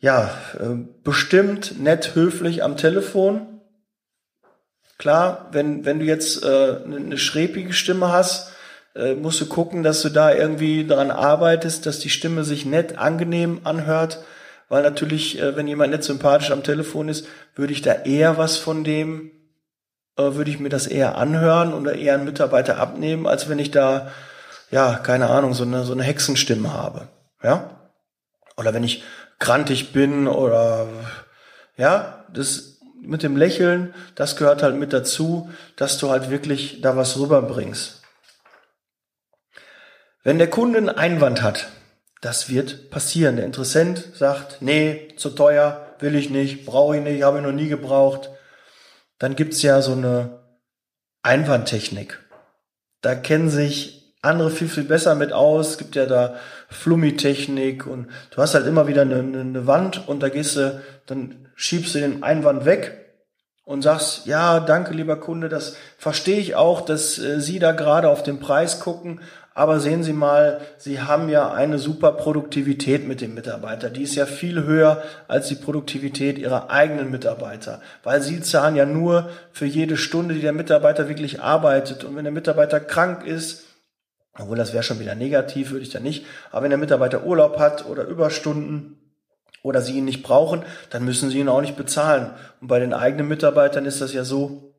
Ja, 0.00 0.30
äh, 0.60 0.76
bestimmt 1.02 1.80
nett 1.80 2.14
höflich 2.14 2.62
am 2.62 2.76
Telefon. 2.76 3.60
Klar, 4.96 5.48
wenn, 5.52 5.84
wenn 5.84 5.98
du 5.98 6.04
jetzt 6.04 6.44
äh, 6.44 6.80
eine 6.84 7.18
schräpige 7.18 7.72
Stimme 7.72 8.12
hast, 8.12 8.52
äh, 8.94 9.14
musst 9.14 9.40
du 9.40 9.46
gucken, 9.46 9.82
dass 9.82 10.02
du 10.02 10.08
da 10.08 10.32
irgendwie 10.32 10.84
daran 10.84 11.10
arbeitest, 11.10 11.86
dass 11.86 12.00
die 12.00 12.10
Stimme 12.10 12.44
sich 12.44 12.64
nett, 12.64 12.98
angenehm 12.98 13.60
anhört. 13.64 14.24
Weil 14.68 14.82
natürlich, 14.82 15.38
äh, 15.40 15.56
wenn 15.56 15.66
jemand 15.66 15.92
nicht 15.92 16.04
sympathisch 16.04 16.50
am 16.50 16.62
Telefon 16.62 17.08
ist, 17.08 17.26
würde 17.54 17.72
ich 17.72 17.82
da 17.82 17.92
eher 17.92 18.36
was 18.36 18.56
von 18.56 18.84
dem, 18.84 19.30
äh, 20.16 20.34
würde 20.34 20.50
ich 20.50 20.60
mir 20.60 20.68
das 20.68 20.86
eher 20.86 21.16
anhören 21.16 21.72
oder 21.72 21.94
eher 21.94 22.14
einen 22.14 22.24
Mitarbeiter 22.24 22.78
abnehmen, 22.78 23.26
als 23.26 23.48
wenn 23.48 23.58
ich 23.58 23.70
da, 23.70 24.12
ja, 24.70 24.96
keine 24.96 25.30
Ahnung, 25.30 25.54
so 25.54 25.64
eine, 25.64 25.84
so 25.84 25.92
eine 25.92 26.02
Hexenstimme 26.02 26.72
habe. 26.72 27.08
Ja? 27.42 27.90
Oder 28.56 28.74
wenn 28.74 28.84
ich 28.84 29.02
krantig 29.38 29.92
bin 29.92 30.28
oder, 30.28 30.88
ja, 31.76 32.26
das, 32.32 32.78
mit 33.00 33.22
dem 33.22 33.36
Lächeln, 33.36 33.94
das 34.16 34.36
gehört 34.36 34.62
halt 34.62 34.76
mit 34.76 34.92
dazu, 34.92 35.50
dass 35.76 35.98
du 35.98 36.10
halt 36.10 36.30
wirklich 36.30 36.80
da 36.82 36.96
was 36.96 37.18
rüberbringst. 37.18 38.02
Wenn 40.24 40.38
der 40.38 40.50
Kunde 40.50 40.78
einen 40.78 40.88
Einwand 40.90 41.42
hat, 41.42 41.68
das 42.20 42.50
wird 42.50 42.90
passieren. 42.90 43.36
Der 43.36 43.44
Interessent 43.44 44.04
sagt, 44.14 44.58
nee, 44.60 45.08
zu 45.16 45.30
teuer, 45.30 45.86
will 46.00 46.14
ich 46.14 46.30
nicht, 46.30 46.66
brauche 46.66 46.96
ich 46.96 47.02
nicht, 47.02 47.22
habe 47.22 47.38
ich 47.38 47.44
noch 47.44 47.52
nie 47.52 47.68
gebraucht. 47.68 48.30
Dann 49.18 49.36
gibt's 49.36 49.62
ja 49.62 49.82
so 49.82 49.92
eine 49.92 50.40
Einwandtechnik. 51.22 52.18
Da 53.00 53.14
kennen 53.14 53.50
sich 53.50 54.14
andere 54.22 54.50
viel, 54.50 54.68
viel 54.68 54.84
besser 54.84 55.14
mit 55.14 55.32
aus. 55.32 55.70
Es 55.70 55.78
gibt 55.78 55.96
ja 55.96 56.06
da 56.06 56.36
Flummi-Technik 56.70 57.86
und 57.86 58.08
du 58.30 58.42
hast 58.42 58.54
halt 58.54 58.66
immer 58.66 58.86
wieder 58.86 59.02
eine, 59.02 59.18
eine 59.18 59.66
Wand 59.66 60.08
und 60.08 60.22
da 60.22 60.28
gehst 60.28 60.56
du, 60.56 60.80
dann 61.06 61.48
schiebst 61.54 61.94
du 61.94 62.00
den 62.00 62.22
Einwand 62.22 62.64
weg 62.64 63.08
und 63.64 63.82
sagst, 63.82 64.26
ja, 64.26 64.60
danke 64.60 64.94
lieber 64.94 65.20
Kunde, 65.20 65.48
das 65.48 65.76
verstehe 65.98 66.38
ich 66.38 66.54
auch, 66.54 66.80
dass 66.80 67.18
äh, 67.18 67.40
Sie 67.40 67.58
da 67.58 67.72
gerade 67.72 68.08
auf 68.08 68.22
den 68.22 68.40
Preis 68.40 68.80
gucken, 68.80 69.20
aber 69.58 69.80
sehen 69.80 70.04
Sie 70.04 70.12
mal, 70.12 70.60
Sie 70.76 71.00
haben 71.00 71.28
ja 71.28 71.50
eine 71.50 71.80
super 71.80 72.12
Produktivität 72.12 73.08
mit 73.08 73.20
dem 73.20 73.34
Mitarbeiter. 73.34 73.90
Die 73.90 74.04
ist 74.04 74.14
ja 74.14 74.24
viel 74.24 74.62
höher 74.62 75.02
als 75.26 75.48
die 75.48 75.56
Produktivität 75.56 76.38
Ihrer 76.38 76.70
eigenen 76.70 77.10
Mitarbeiter, 77.10 77.80
weil 78.04 78.22
Sie 78.22 78.40
zahlen 78.40 78.76
ja 78.76 78.86
nur 78.86 79.30
für 79.50 79.66
jede 79.66 79.96
Stunde, 79.96 80.36
die 80.36 80.42
der 80.42 80.52
Mitarbeiter 80.52 81.08
wirklich 81.08 81.42
arbeitet. 81.42 82.04
Und 82.04 82.14
wenn 82.14 82.22
der 82.22 82.32
Mitarbeiter 82.32 82.78
krank 82.78 83.26
ist, 83.26 83.64
obwohl 84.38 84.56
das 84.56 84.72
wäre 84.72 84.84
schon 84.84 85.00
wieder 85.00 85.16
negativ, 85.16 85.72
würde 85.72 85.82
ich 85.82 85.90
da 85.90 85.98
nicht, 85.98 86.24
aber 86.52 86.62
wenn 86.62 86.70
der 86.70 86.78
Mitarbeiter 86.78 87.24
Urlaub 87.24 87.58
hat 87.58 87.84
oder 87.84 88.04
Überstunden, 88.04 88.94
oder 89.64 89.82
sie 89.82 89.98
ihn 89.98 90.04
nicht 90.04 90.22
brauchen, 90.22 90.62
dann 90.90 91.04
müssen 91.04 91.30
sie 91.30 91.40
ihn 91.40 91.48
auch 91.48 91.60
nicht 91.60 91.76
bezahlen. 91.76 92.30
Und 92.60 92.68
bei 92.68 92.78
den 92.78 92.94
eigenen 92.94 93.26
Mitarbeitern 93.26 93.86
ist 93.86 94.00
das 94.00 94.12
ja 94.12 94.22
so, 94.22 94.72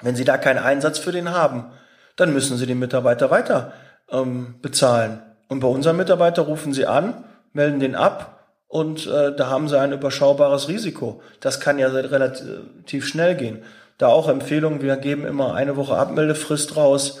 wenn 0.00 0.16
sie 0.16 0.24
da 0.24 0.36
keinen 0.36 0.58
Einsatz 0.58 0.98
für 0.98 1.12
den 1.12 1.30
haben, 1.30 1.70
dann 2.16 2.32
müssen 2.32 2.56
sie 2.56 2.66
den 2.66 2.80
Mitarbeiter 2.80 3.30
weiter 3.30 3.72
ähm, 4.10 4.54
bezahlen. 4.62 5.22
Und 5.48 5.60
bei 5.60 5.68
unseren 5.68 5.96
Mitarbeiter 5.96 6.42
rufen 6.42 6.72
sie 6.72 6.86
an, 6.86 7.24
melden 7.52 7.80
den 7.80 7.94
ab 7.94 8.46
und 8.68 9.06
äh, 9.06 9.34
da 9.34 9.48
haben 9.48 9.68
sie 9.68 9.78
ein 9.78 9.92
überschaubares 9.92 10.68
Risiko. 10.68 11.22
Das 11.40 11.60
kann 11.60 11.78
ja 11.78 11.88
relativ 11.88 13.06
schnell 13.06 13.36
gehen. 13.36 13.62
Da 13.98 14.08
auch 14.08 14.28
Empfehlungen, 14.28 14.82
wir 14.82 14.96
geben 14.96 15.24
immer 15.24 15.54
eine 15.54 15.76
Woche 15.76 15.96
Abmeldefrist 15.96 16.76
raus 16.76 17.20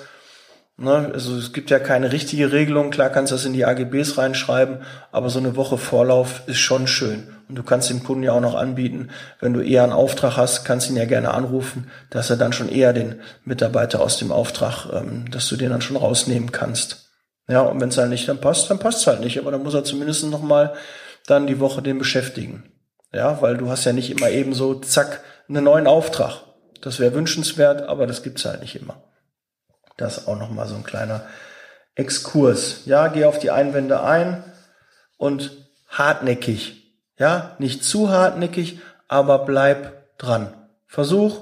Ne? 0.76 1.10
Also 1.12 1.36
es 1.36 1.52
gibt 1.52 1.70
ja 1.70 1.78
keine 1.78 2.10
richtige 2.12 2.52
Regelung, 2.52 2.90
klar 2.90 3.10
kannst 3.10 3.30
du 3.30 3.36
das 3.36 3.44
in 3.44 3.52
die 3.52 3.64
AGBs 3.64 4.18
reinschreiben, 4.18 4.78
aber 5.12 5.30
so 5.30 5.38
eine 5.38 5.56
Woche 5.56 5.78
Vorlauf 5.78 6.42
ist 6.46 6.58
schon 6.58 6.86
schön. 6.86 7.33
Und 7.48 7.56
du 7.56 7.62
kannst 7.62 7.90
dem 7.90 8.02
Kunden 8.02 8.22
ja 8.22 8.32
auch 8.32 8.40
noch 8.40 8.54
anbieten, 8.54 9.10
wenn 9.40 9.52
du 9.52 9.60
eher 9.60 9.82
einen 9.82 9.92
Auftrag 9.92 10.36
hast, 10.36 10.64
kannst 10.64 10.88
ihn 10.88 10.96
ja 10.96 11.04
gerne 11.04 11.32
anrufen, 11.32 11.90
dass 12.10 12.30
er 12.30 12.36
dann 12.36 12.52
schon 12.52 12.68
eher 12.68 12.92
den 12.92 13.20
Mitarbeiter 13.44 14.00
aus 14.00 14.18
dem 14.18 14.32
Auftrag, 14.32 14.86
ähm, 14.92 15.30
dass 15.30 15.48
du 15.48 15.56
den 15.56 15.70
dann 15.70 15.82
schon 15.82 15.96
rausnehmen 15.96 16.52
kannst. 16.52 17.10
Ja, 17.48 17.60
und 17.60 17.80
wenn 17.80 17.90
es 17.90 17.98
halt 17.98 18.10
nicht 18.10 18.28
dann 18.28 18.40
passt, 18.40 18.70
dann 18.70 18.78
passt 18.78 19.00
es 19.00 19.06
halt 19.06 19.20
nicht. 19.20 19.38
Aber 19.38 19.50
dann 19.50 19.62
muss 19.62 19.74
er 19.74 19.84
zumindest 19.84 20.24
noch 20.24 20.42
mal 20.42 20.74
dann 21.26 21.46
die 21.46 21.60
Woche 21.60 21.82
den 21.82 21.98
beschäftigen. 21.98 22.64
Ja, 23.12 23.40
weil 23.42 23.56
du 23.56 23.68
hast 23.68 23.84
ja 23.84 23.92
nicht 23.92 24.10
immer 24.10 24.30
eben 24.30 24.54
so, 24.54 24.74
zack, 24.74 25.20
einen 25.48 25.64
neuen 25.64 25.86
Auftrag. 25.86 26.42
Das 26.80 26.98
wäre 26.98 27.14
wünschenswert, 27.14 27.82
aber 27.82 28.06
das 28.06 28.22
gibt's 28.22 28.44
halt 28.44 28.60
nicht 28.60 28.76
immer. 28.76 29.02
Das 29.96 30.26
auch 30.26 30.38
nochmal 30.38 30.66
so 30.66 30.74
ein 30.74 30.84
kleiner 30.84 31.24
Exkurs. 31.94 32.82
Ja, 32.86 33.08
geh 33.08 33.24
auf 33.24 33.38
die 33.38 33.50
Einwände 33.50 34.02
ein 34.02 34.42
und 35.16 35.52
hartnäckig. 35.88 36.83
Ja, 37.18 37.54
nicht 37.58 37.84
zu 37.84 38.10
hartnäckig, 38.10 38.80
aber 39.08 39.40
bleib 39.40 40.18
dran. 40.18 40.52
Versuch, 40.86 41.40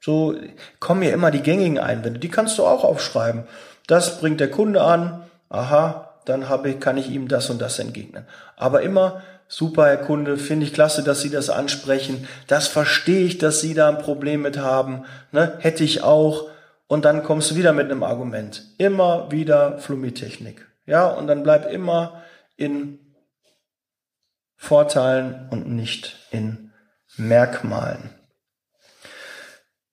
so 0.00 0.34
kommen 0.80 1.02
ja 1.02 1.10
immer 1.10 1.30
die 1.30 1.42
gängigen 1.42 1.78
Einwände. 1.78 2.20
Die 2.20 2.30
kannst 2.30 2.58
du 2.58 2.64
auch 2.64 2.84
aufschreiben. 2.84 3.44
Das 3.86 4.20
bringt 4.20 4.40
der 4.40 4.50
Kunde 4.50 4.82
an. 4.82 5.22
Aha, 5.48 6.14
dann 6.24 6.48
habe 6.48 6.74
kann 6.74 6.98
ich 6.98 7.10
ihm 7.10 7.26
das 7.28 7.50
und 7.50 7.60
das 7.60 7.78
entgegnen. 7.78 8.26
Aber 8.56 8.82
immer 8.82 9.22
super, 9.48 9.86
Herr 9.86 9.96
Kunde, 9.96 10.36
finde 10.36 10.66
ich 10.66 10.74
klasse, 10.74 11.02
dass 11.02 11.22
Sie 11.22 11.30
das 11.30 11.50
ansprechen. 11.50 12.28
Das 12.46 12.68
verstehe 12.68 13.24
ich, 13.24 13.38
dass 13.38 13.60
Sie 13.60 13.74
da 13.74 13.88
ein 13.88 13.98
Problem 13.98 14.42
mit 14.42 14.58
haben. 14.58 15.04
Ne? 15.32 15.54
Hätte 15.58 15.84
ich 15.84 16.02
auch 16.02 16.48
und 16.86 17.04
dann 17.04 17.22
kommst 17.22 17.50
du 17.50 17.56
wieder 17.56 17.72
mit 17.72 17.90
einem 17.90 18.02
Argument. 18.02 18.62
Immer 18.78 19.30
wieder 19.30 19.78
Flummitechnik. 19.78 20.66
Ja, 20.86 21.06
und 21.08 21.26
dann 21.26 21.42
bleib 21.42 21.70
immer 21.70 22.22
in 22.56 22.98
Vorteilen 24.58 25.48
und 25.50 25.68
nicht 25.68 26.18
in 26.30 26.72
Merkmalen. 27.16 28.10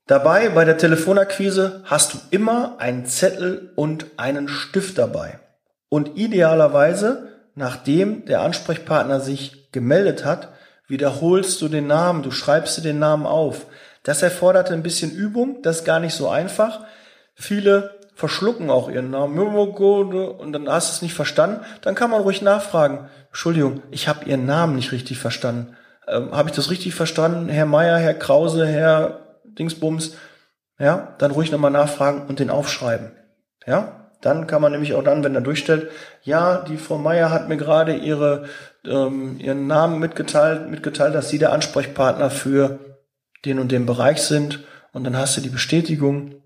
Dabei 0.07 0.49
bei 0.49 0.65
der 0.65 0.77
Telefonakquise 0.77 1.83
hast 1.85 2.13
du 2.13 2.17
immer 2.31 2.75
einen 2.79 3.05
Zettel 3.05 3.71
und 3.75 4.05
einen 4.17 4.47
Stift 4.47 4.97
dabei. 4.97 5.39
Und 5.87 6.17
idealerweise, 6.17 7.29
nachdem 7.53 8.25
der 8.25 8.41
Ansprechpartner 8.41 9.19
sich 9.19 9.71
gemeldet 9.71 10.25
hat, 10.25 10.49
wiederholst 10.87 11.61
du 11.61 11.69
den 11.69 11.87
Namen, 11.87 12.21
du 12.21 12.31
schreibst 12.31 12.77
dir 12.77 12.81
den 12.81 12.99
Namen 12.99 13.25
auf. 13.25 13.67
Das 14.03 14.21
erfordert 14.21 14.71
ein 14.71 14.83
bisschen 14.83 15.11
Übung, 15.11 15.61
das 15.61 15.77
ist 15.77 15.85
gar 15.85 15.99
nicht 15.99 16.13
so 16.13 16.27
einfach. 16.27 16.85
Viele 17.33 17.94
verschlucken 18.15 18.69
auch 18.69 18.89
ihren 18.89 19.11
Namen 19.11 19.37
und 19.37 20.53
dann 20.53 20.69
hast 20.69 20.89
du 20.89 20.95
es 20.95 21.01
nicht 21.01 21.13
verstanden. 21.13 21.63
Dann 21.81 21.95
kann 21.95 22.09
man 22.09 22.21
ruhig 22.21 22.41
nachfragen. 22.41 23.09
Entschuldigung, 23.27 23.83
ich 23.91 24.07
habe 24.07 24.25
Ihren 24.25 24.45
Namen 24.45 24.75
nicht 24.75 24.93
richtig 24.93 25.19
verstanden. 25.19 25.75
Ähm, 26.07 26.31
habe 26.31 26.49
ich 26.49 26.55
das 26.55 26.71
richtig 26.71 26.95
verstanden? 26.95 27.49
Herr 27.49 27.65
Meier, 27.65 27.97
Herr 27.97 28.13
Krause, 28.13 28.65
Herr 28.65 29.39
Dingsbums. 29.43 30.15
Ja, 30.79 31.15
dann 31.17 31.31
ruhig 31.31 31.51
nochmal 31.51 31.71
nachfragen 31.71 32.23
und 32.27 32.39
den 32.39 32.49
aufschreiben. 32.49 33.11
Ja, 33.65 34.09
dann 34.21 34.47
kann 34.47 34.61
man 34.61 34.71
nämlich 34.71 34.93
auch 34.93 35.03
dann, 35.03 35.23
wenn 35.23 35.35
er 35.35 35.41
durchstellt, 35.41 35.91
ja, 36.23 36.57
die 36.57 36.77
Frau 36.77 36.97
Meier 36.97 37.31
hat 37.31 37.47
mir 37.47 37.57
gerade 37.57 37.95
ihre, 37.95 38.45
ähm, 38.85 39.39
ihren 39.39 39.67
Namen 39.67 39.99
mitgeteilt, 39.99 40.69
mitgeteilt, 40.69 41.13
dass 41.13 41.29
Sie 41.29 41.37
der 41.37 41.51
Ansprechpartner 41.51 42.29
für 42.29 42.79
den 43.45 43.59
und 43.59 43.71
den 43.71 43.85
Bereich 43.85 44.21
sind 44.21 44.63
und 44.93 45.03
dann 45.03 45.17
hast 45.17 45.37
du 45.37 45.41
die 45.41 45.49
Bestätigung. 45.49 46.41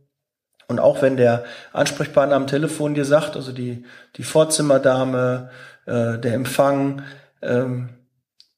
Und 0.69 0.79
auch 0.79 1.01
wenn 1.01 1.17
der 1.17 1.43
Ansprechpartner 1.73 2.35
am 2.35 2.45
Telefon 2.47 2.93
dir 2.93 3.03
sagt, 3.03 3.35
also 3.35 3.51
die, 3.51 3.83
die 4.15 4.23
Vorzimmerdame, 4.23 5.49
äh, 5.87 6.19
der 6.19 6.35
Empfang, 6.35 7.01
ähm, 7.41 7.89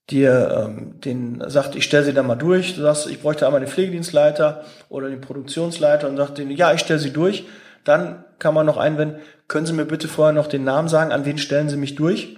dir 0.10 0.66
ähm, 0.66 1.00
den 1.00 1.42
sagt, 1.48 1.76
ich 1.76 1.86
stelle 1.86 2.04
sie 2.04 2.14
da 2.14 2.22
mal 2.22 2.36
durch, 2.36 2.76
du 2.76 2.82
sagst, 2.82 3.10
ich 3.10 3.22
bräuchte 3.22 3.46
einmal 3.46 3.62
den 3.62 3.70
Pflegedienstleiter 3.70 4.66
oder 4.90 5.10
den 5.10 5.22
Produktionsleiter 5.22 6.10
und 6.10 6.18
sagt 6.18 6.38
denen, 6.38 6.52
ja, 6.52 6.74
ich 6.74 6.82
stelle 6.82 7.00
sie 7.00 7.14
durch, 7.14 7.46
dann 7.86 8.26
kann 8.40 8.54
man 8.54 8.66
noch 8.66 8.78
einwenden, 8.78 9.22
können 9.48 9.66
Sie 9.66 9.74
mir 9.74 9.86
bitte 9.86 10.10
vorher 10.10 10.34
noch 10.34 10.48
den 10.48 10.66
Namen 10.66 10.90
sagen, 10.90 11.14
an 11.14 11.26
wen 11.26 11.38
stellen 11.38 11.70
Sie 11.70 11.78
mich 11.78 11.96
durch? 11.96 12.38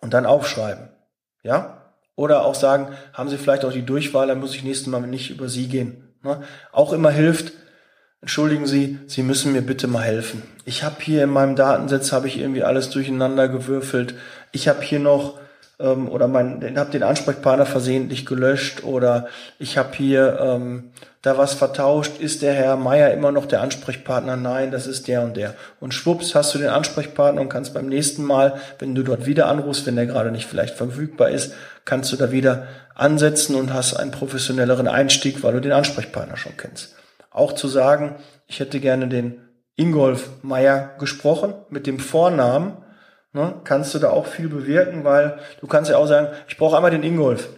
Und 0.00 0.14
dann 0.14 0.26
aufschreiben. 0.26 0.88
Ja? 1.42 1.92
Oder 2.16 2.44
auch 2.44 2.54
sagen, 2.54 2.88
haben 3.12 3.28
Sie 3.28 3.36
vielleicht 3.36 3.64
auch 3.64 3.72
die 3.72 3.84
Durchwahl, 3.84 4.28
dann 4.28 4.40
muss 4.40 4.54
ich 4.54 4.64
nächstes 4.64 4.88
Mal 4.88 5.00
nicht 5.00 5.30
über 5.30 5.48
Sie 5.48 5.68
gehen. 5.68 6.14
Ne? 6.22 6.42
Auch 6.72 6.92
immer 6.92 7.10
hilft, 7.10 7.52
entschuldigen 8.20 8.66
Sie, 8.66 8.98
Sie 9.06 9.22
müssen 9.22 9.52
mir 9.52 9.62
bitte 9.62 9.86
mal 9.86 10.02
helfen. 10.02 10.42
Ich 10.64 10.82
habe 10.82 10.96
hier 11.00 11.24
in 11.24 11.30
meinem 11.30 11.56
Datensatz, 11.56 12.12
habe 12.12 12.28
ich 12.28 12.38
irgendwie 12.38 12.62
alles 12.62 12.90
durcheinander 12.90 13.48
gewürfelt. 13.48 14.14
Ich 14.52 14.68
habe 14.68 14.82
hier 14.82 14.98
noch 14.98 15.38
ähm, 15.80 16.08
oder 16.08 16.28
mein, 16.28 16.76
habe 16.76 16.90
den 16.90 17.02
Ansprechpartner 17.02 17.66
versehentlich 17.66 18.26
gelöscht 18.26 18.84
oder 18.84 19.28
ich 19.58 19.78
habe 19.78 19.96
hier 19.96 20.38
ähm, 20.40 20.90
da 21.22 21.38
was 21.38 21.54
vertauscht. 21.54 22.20
Ist 22.20 22.42
der 22.42 22.52
Herr 22.54 22.76
Meier 22.76 23.12
immer 23.12 23.32
noch 23.32 23.46
der 23.46 23.60
Ansprechpartner? 23.60 24.36
Nein, 24.36 24.70
das 24.70 24.86
ist 24.86 25.08
der 25.08 25.22
und 25.22 25.36
der. 25.36 25.54
Und 25.80 25.94
schwupps 25.94 26.34
hast 26.34 26.54
du 26.54 26.58
den 26.58 26.68
Ansprechpartner 26.68 27.40
und 27.40 27.48
kannst 27.48 27.74
beim 27.74 27.86
nächsten 27.86 28.24
Mal, 28.24 28.60
wenn 28.78 28.94
du 28.94 29.02
dort 29.02 29.26
wieder 29.26 29.46
anrufst, 29.46 29.86
wenn 29.86 29.96
der 29.96 30.06
gerade 30.06 30.32
nicht 30.32 30.46
vielleicht 30.46 30.76
verfügbar 30.76 31.30
ist, 31.30 31.54
kannst 31.84 32.12
du 32.12 32.16
da 32.16 32.32
wieder 32.32 32.66
ansetzen 32.94 33.54
und 33.54 33.72
hast 33.72 33.94
einen 33.94 34.10
professionelleren 34.10 34.88
Einstieg, 34.88 35.42
weil 35.42 35.52
du 35.52 35.60
den 35.60 35.72
Ansprechpartner 35.72 36.36
schon 36.36 36.56
kennst. 36.56 36.97
Auch 37.38 37.52
zu 37.52 37.68
sagen, 37.68 38.16
ich 38.46 38.60
hätte 38.60 38.80
gerne 38.80 39.08
den 39.08 39.40
Ingolf 39.76 40.30
Meier 40.42 40.96
gesprochen 40.98 41.54
mit 41.70 41.86
dem 41.86 42.00
Vornamen, 42.00 42.78
ne, 43.32 43.54
kannst 43.64 43.94
du 43.94 44.00
da 44.00 44.10
auch 44.10 44.26
viel 44.26 44.48
bewirken, 44.48 45.04
weil 45.04 45.38
du 45.60 45.68
kannst 45.68 45.90
ja 45.90 45.98
auch 45.98 46.08
sagen, 46.08 46.28
ich 46.48 46.56
brauche 46.56 46.76
einmal 46.76 46.90
den 46.90 47.04
Ingolf. 47.04 47.48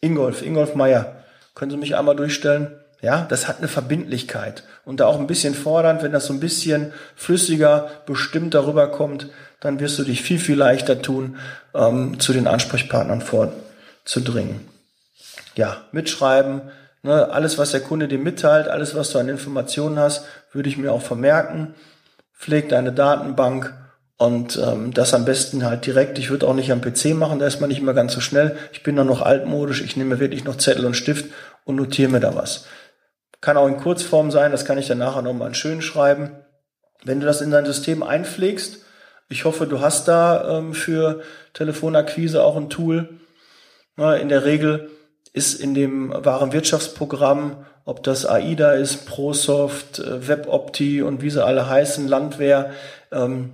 Ingolf, 0.00 0.42
Ingolf 0.42 0.74
Meier. 0.74 1.24
Können 1.54 1.70
Sie 1.70 1.78
mich 1.78 1.96
einmal 1.96 2.16
durchstellen? 2.16 2.78
Ja, 3.00 3.26
das 3.28 3.48
hat 3.48 3.58
eine 3.58 3.68
Verbindlichkeit 3.68 4.64
und 4.84 5.00
da 5.00 5.06
auch 5.06 5.18
ein 5.18 5.26
bisschen 5.26 5.54
fordernd, 5.54 6.02
wenn 6.02 6.12
das 6.12 6.26
so 6.26 6.32
ein 6.32 6.40
bisschen 6.40 6.92
flüssiger, 7.16 7.90
bestimmt 8.06 8.54
darüber 8.54 8.90
kommt, 8.90 9.28
dann 9.60 9.80
wirst 9.80 9.98
du 9.98 10.04
dich 10.04 10.22
viel, 10.22 10.38
viel 10.38 10.56
leichter 10.56 11.00
tun, 11.00 11.36
ähm, 11.74 12.20
zu 12.20 12.32
den 12.32 12.46
Ansprechpartnern 12.46 13.20
vorzudringen. 13.20 14.68
Ja, 15.54 15.82
mitschreiben, 15.92 16.62
ne, 17.04 17.30
alles, 17.30 17.58
was 17.58 17.70
der 17.70 17.80
Kunde 17.80 18.08
dir 18.08 18.18
mitteilt, 18.18 18.66
alles, 18.66 18.96
was 18.96 19.12
du 19.12 19.18
an 19.18 19.28
Informationen 19.28 19.98
hast, 19.98 20.24
würde 20.52 20.68
ich 20.68 20.76
mir 20.76 20.92
auch 20.92 21.02
vermerken. 21.02 21.74
Pfleg 22.36 22.68
deine 22.68 22.92
Datenbank 22.92 23.72
und 24.16 24.56
ähm, 24.56 24.92
das 24.92 25.14
am 25.14 25.24
besten 25.24 25.64
halt 25.64 25.86
direkt. 25.86 26.18
Ich 26.18 26.30
würde 26.30 26.48
auch 26.48 26.54
nicht 26.54 26.72
am 26.72 26.80
PC 26.80 27.14
machen, 27.14 27.38
da 27.38 27.46
ist 27.46 27.60
man 27.60 27.68
nicht 27.68 27.80
immer 27.80 27.94
ganz 27.94 28.12
so 28.12 28.20
schnell. 28.20 28.56
Ich 28.72 28.82
bin 28.82 28.96
da 28.96 29.04
noch 29.04 29.22
altmodisch, 29.22 29.82
ich 29.82 29.96
nehme 29.96 30.18
wirklich 30.18 30.44
noch 30.44 30.56
Zettel 30.56 30.86
und 30.86 30.94
Stift 30.94 31.32
und 31.64 31.76
notiere 31.76 32.10
mir 32.10 32.20
da 32.20 32.34
was. 32.34 32.66
Kann 33.40 33.56
auch 33.56 33.68
in 33.68 33.76
Kurzform 33.76 34.30
sein, 34.30 34.52
das 34.52 34.64
kann 34.64 34.78
ich 34.78 34.88
dann 34.88 34.98
nachher 34.98 35.22
nochmal 35.22 35.54
schön 35.54 35.82
schreiben. 35.82 36.30
Wenn 37.04 37.20
du 37.20 37.26
das 37.26 37.42
in 37.42 37.50
dein 37.50 37.66
System 37.66 38.02
einpflegst, 38.02 38.78
ich 39.28 39.44
hoffe, 39.44 39.66
du 39.66 39.80
hast 39.80 40.08
da 40.08 40.58
ähm, 40.58 40.74
für 40.74 41.22
Telefonakquise 41.52 42.42
auch 42.42 42.56
ein 42.56 42.70
Tool. 42.70 43.20
Na, 43.96 44.16
in 44.16 44.28
der 44.28 44.44
Regel 44.44 44.90
ist 45.34 45.60
in 45.60 45.74
dem 45.74 46.14
Warenwirtschaftsprogramm, 46.16 47.66
ob 47.84 48.02
das 48.02 48.24
AIDA 48.24 48.72
ist, 48.72 49.04
ProSoft, 49.04 49.98
äh, 49.98 50.26
WebOpti 50.26 51.02
und 51.02 51.20
wie 51.20 51.28
sie 51.28 51.44
alle 51.44 51.68
heißen, 51.68 52.08
Landwehr, 52.08 52.70
ähm, 53.12 53.52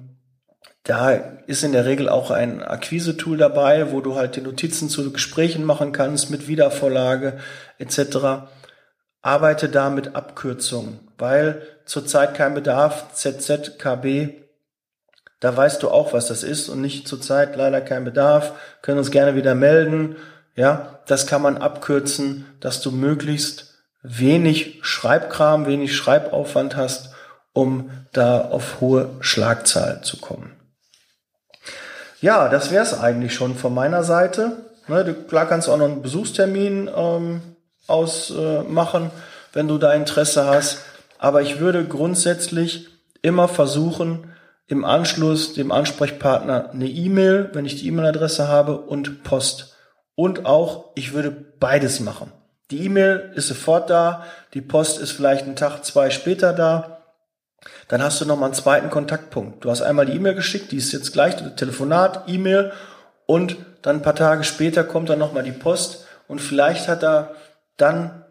da 0.85 1.11
ist 1.11 1.65
in 1.65 1.73
der 1.73 1.85
Regel 1.85 2.09
auch 2.09 2.31
ein 2.31 2.63
Akquise-Tool 2.63 3.37
dabei, 3.37 3.91
wo 3.91 4.01
du 4.01 4.15
halt 4.15 4.37
die 4.37 4.41
Notizen 4.41 4.89
zu 4.89 5.13
Gesprächen 5.13 5.65
machen 5.65 5.91
kannst 5.91 6.31
mit 6.31 6.47
Wiedervorlage 6.47 7.39
etc 7.79 8.47
arbeite 9.23 9.69
da 9.69 9.91
mit 9.91 10.15
Abkürzungen, 10.15 11.01
weil 11.19 11.63
zurzeit 11.85 12.35
kein 12.35 12.55
Bedarf, 12.55 13.13
ZZKB, 13.13 14.35
da 15.41 15.57
weißt 15.57 15.83
du 15.83 15.91
auch, 15.91 16.13
was 16.13 16.29
das 16.29 16.43
ist 16.43 16.69
und 16.69 16.81
nicht 16.81 17.09
zurzeit 17.09 17.57
leider 17.57 17.81
kein 17.81 18.05
Bedarf, 18.05 18.53
können 18.83 18.99
uns 18.99 19.11
gerne 19.11 19.35
wieder 19.35 19.55
melden. 19.55 20.17
Ja, 20.61 20.99
das 21.07 21.27
kann 21.27 21.41
man 21.41 21.57
abkürzen, 21.57 22.45
dass 22.61 22.83
du 22.83 22.91
möglichst 22.91 23.77
wenig 24.03 24.81
Schreibkram, 24.83 25.65
wenig 25.65 25.97
Schreibaufwand 25.97 26.77
hast, 26.77 27.15
um 27.55 27.89
da 28.13 28.43
auf 28.43 28.83
hohe 28.83 29.09
Schlagzahl 29.21 30.03
zu 30.03 30.19
kommen. 30.19 30.53
Ja, 32.21 32.51
das 32.51 32.71
wäre 32.71 32.85
es 32.85 32.93
eigentlich 32.93 33.33
schon 33.33 33.55
von 33.55 33.73
meiner 33.73 34.05
Seite. 34.05 34.59
Ne, 34.87 35.03
du, 35.03 35.15
klar 35.15 35.47
kannst 35.47 35.67
du 35.67 35.73
auch 35.73 35.79
noch 35.79 35.87
einen 35.87 36.03
Besuchstermin 36.03 36.91
ähm, 36.95 37.41
ausmachen, 37.87 39.11
wenn 39.55 39.67
du 39.67 39.79
da 39.79 39.95
Interesse 39.95 40.45
hast. 40.45 40.83
Aber 41.17 41.41
ich 41.41 41.59
würde 41.59 41.87
grundsätzlich 41.87 42.89
immer 43.23 43.49
versuchen, 43.49 44.35
im 44.67 44.85
Anschluss 44.85 45.55
dem 45.55 45.73
Ansprechpartner 45.73 46.69
eine 46.75 46.87
E-Mail, 46.87 47.49
wenn 47.55 47.65
ich 47.65 47.77
die 47.77 47.89
E-Mail-Adresse 47.89 48.47
habe, 48.49 48.77
und 48.77 49.25
Post. 49.25 49.70
Und 50.21 50.45
auch, 50.45 50.91
ich 50.97 51.15
würde 51.15 51.31
beides 51.31 51.99
machen. 51.99 52.31
Die 52.71 52.85
E-Mail 52.85 53.33
ist 53.37 53.49
sofort 53.49 53.89
da, 53.89 54.27
die 54.53 54.61
Post 54.61 55.01
ist 55.01 55.13
vielleicht 55.13 55.47
einen 55.47 55.57
Tag, 55.57 55.83
zwei 55.83 56.11
später 56.11 56.53
da. 56.53 56.99
Dann 57.89 58.03
hast 58.03 58.21
du 58.21 58.27
nochmal 58.27 58.49
einen 58.49 58.55
zweiten 58.55 58.91
Kontaktpunkt. 58.91 59.65
Du 59.65 59.71
hast 59.71 59.81
einmal 59.81 60.05
die 60.05 60.13
E-Mail 60.13 60.35
geschickt, 60.35 60.73
die 60.73 60.77
ist 60.77 60.93
jetzt 60.93 61.15
gleich, 61.15 61.37
Telefonat, 61.57 62.25
E-Mail 62.27 62.71
und 63.25 63.57
dann 63.81 63.97
ein 63.97 64.03
paar 64.03 64.15
Tage 64.15 64.45
später 64.45 64.85
kommt 64.85 65.09
dann 65.09 65.19
nochmal 65.19 65.43
die 65.43 65.53
Post 65.53 66.05
und 66.29 66.43
vielleicht 66.43 66.87
hat 66.87 67.03
da 67.03 67.31
dann 67.79 68.23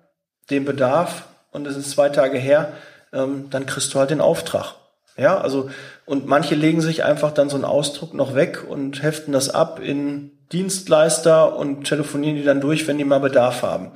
den 0.52 0.65
Bedarf 0.65 1.23
und 1.49 1.65
es 1.65 1.75
ist 1.75 1.89
zwei 1.89 2.10
Tage 2.10 2.38
her, 2.38 2.73
ähm, 3.13 3.47
dann 3.49 3.65
kriegst 3.65 3.91
du 3.95 3.97
halt 3.97 4.12
den 4.12 4.21
Auftrag. 4.21 4.75
Ja, 5.17 5.41
also, 5.41 5.71
und 6.06 6.28
manche 6.28 6.54
legen 6.54 6.82
sich 6.82 7.04
einfach 7.04 7.32
dann 7.32 7.49
so 7.49 7.56
einen 7.56 7.65
Ausdruck 7.65 8.13
noch 8.13 8.36
weg 8.36 8.63
und 8.69 9.02
heften 9.02 9.34
das 9.34 9.49
ab 9.49 9.80
in 9.80 10.38
Dienstleister 10.52 11.56
und 11.56 11.84
telefonieren 11.84 12.36
die 12.36 12.44
dann 12.44 12.62
durch, 12.62 12.88
wenn 12.88 12.98
die 12.98 13.06
mal 13.06 13.20
Bedarf 13.20 13.62
haben. 13.62 13.92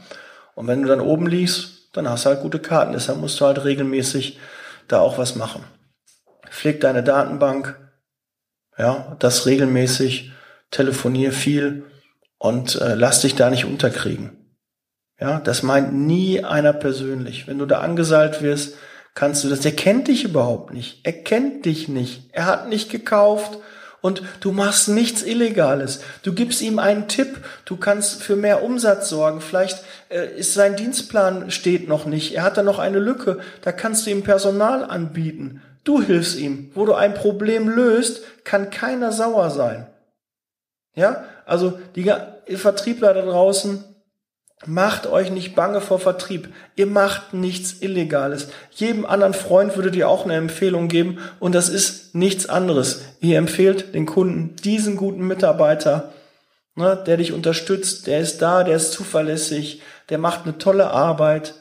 Und 0.55 0.67
wenn 0.67 0.81
du 0.81 0.87
dann 0.87 1.01
oben 1.01 1.27
liegst, 1.27 1.89
dann 1.93 2.09
hast 2.09 2.25
du 2.25 2.29
halt 2.29 2.41
gute 2.41 2.59
Karten. 2.59 2.93
Deshalb 2.93 3.19
musst 3.19 3.39
du 3.39 3.45
halt 3.45 3.63
regelmäßig 3.63 4.39
da 4.87 4.99
auch 4.99 5.17
was 5.17 5.35
machen. 5.35 5.63
Pfleg 6.49 6.81
deine 6.81 7.03
Datenbank, 7.03 7.79
ja, 8.77 9.15
das 9.19 9.45
regelmäßig, 9.45 10.31
telefonier 10.71 11.31
viel 11.31 11.85
und 12.37 12.79
äh, 12.81 12.95
lass 12.95 13.21
dich 13.21 13.35
da 13.35 13.49
nicht 13.49 13.65
unterkriegen. 13.65 14.43
Ja, 15.19 15.39
das 15.39 15.63
meint 15.63 15.93
nie 15.93 16.43
einer 16.43 16.73
persönlich. 16.73 17.47
Wenn 17.47 17.59
du 17.59 17.65
da 17.65 17.79
angeseilt 17.79 18.41
wirst, 18.41 18.75
kannst 19.13 19.43
du 19.43 19.49
das. 19.49 19.61
Der 19.61 19.75
kennt 19.75 20.07
dich 20.07 20.23
überhaupt 20.23 20.73
nicht. 20.73 21.05
Er 21.05 21.13
kennt 21.13 21.65
dich 21.65 21.87
nicht. 21.87 22.29
Er 22.33 22.45
hat 22.45 22.67
nicht 22.67 22.91
gekauft 22.91 23.59
und 24.03 24.21
du 24.41 24.51
machst 24.51 24.89
nichts 24.89 25.23
Illegales. 25.23 26.01
Du 26.23 26.33
gibst 26.33 26.61
ihm 26.61 26.77
einen 26.77 27.07
Tipp. 27.07 27.37
Du 27.63 27.77
kannst 27.77 28.21
für 28.21 28.35
mehr 28.35 28.61
Umsatz 28.61 29.07
sorgen. 29.07 29.39
Vielleicht 29.39 29.81
äh, 30.09 30.27
ist 30.37 30.53
sein 30.53 30.75
Dienstplan 30.75 31.51
steht 31.51 31.87
noch 31.87 32.05
nicht. 32.05 32.35
Er 32.35 32.43
hat 32.43 32.57
da 32.57 32.63
noch 32.63 32.79
eine 32.79 32.99
Lücke. 32.99 33.39
Da 33.61 33.71
kannst 33.71 34.05
du 34.05 34.11
ihm 34.11 34.21
Personal 34.21 34.83
anbieten. 34.83 35.61
Du 35.85 36.01
hilfst 36.01 36.37
ihm. 36.37 36.69
Wo 36.73 36.85
du 36.85 36.95
ein 36.95 37.13
Problem 37.13 37.69
löst, 37.69 38.23
kann 38.43 38.71
keiner 38.71 39.13
sauer 39.13 39.49
sein. 39.51 39.87
Ja, 40.95 41.23
also 41.45 41.79
die 41.95 42.11
Vertriebler 42.57 43.13
da 43.13 43.21
draußen, 43.21 43.85
Macht 44.65 45.07
euch 45.07 45.29
nicht 45.29 45.55
bange 45.55 45.81
vor 45.81 45.99
Vertrieb. 45.99 46.53
Ihr 46.75 46.87
macht 46.87 47.33
nichts 47.33 47.81
Illegales. 47.81 48.47
Jedem 48.71 49.05
anderen 49.05 49.33
Freund 49.33 49.75
würdet 49.75 49.95
ihr 49.95 50.07
auch 50.07 50.23
eine 50.23 50.35
Empfehlung 50.35 50.87
geben 50.87 51.19
und 51.39 51.53
das 51.53 51.69
ist 51.69 52.15
nichts 52.15 52.47
anderes. 52.47 53.01
Ihr 53.19 53.37
empfehlt 53.37 53.93
den 53.93 54.05
Kunden 54.05 54.55
diesen 54.57 54.95
guten 54.95 55.27
Mitarbeiter, 55.27 56.13
ne, 56.75 57.01
der 57.05 57.17
dich 57.17 57.33
unterstützt, 57.33 58.07
der 58.07 58.19
ist 58.19 58.41
da, 58.41 58.63
der 58.63 58.77
ist 58.77 58.93
zuverlässig, 58.93 59.81
der 60.09 60.17
macht 60.17 60.43
eine 60.43 60.57
tolle 60.57 60.91
Arbeit. 60.91 61.55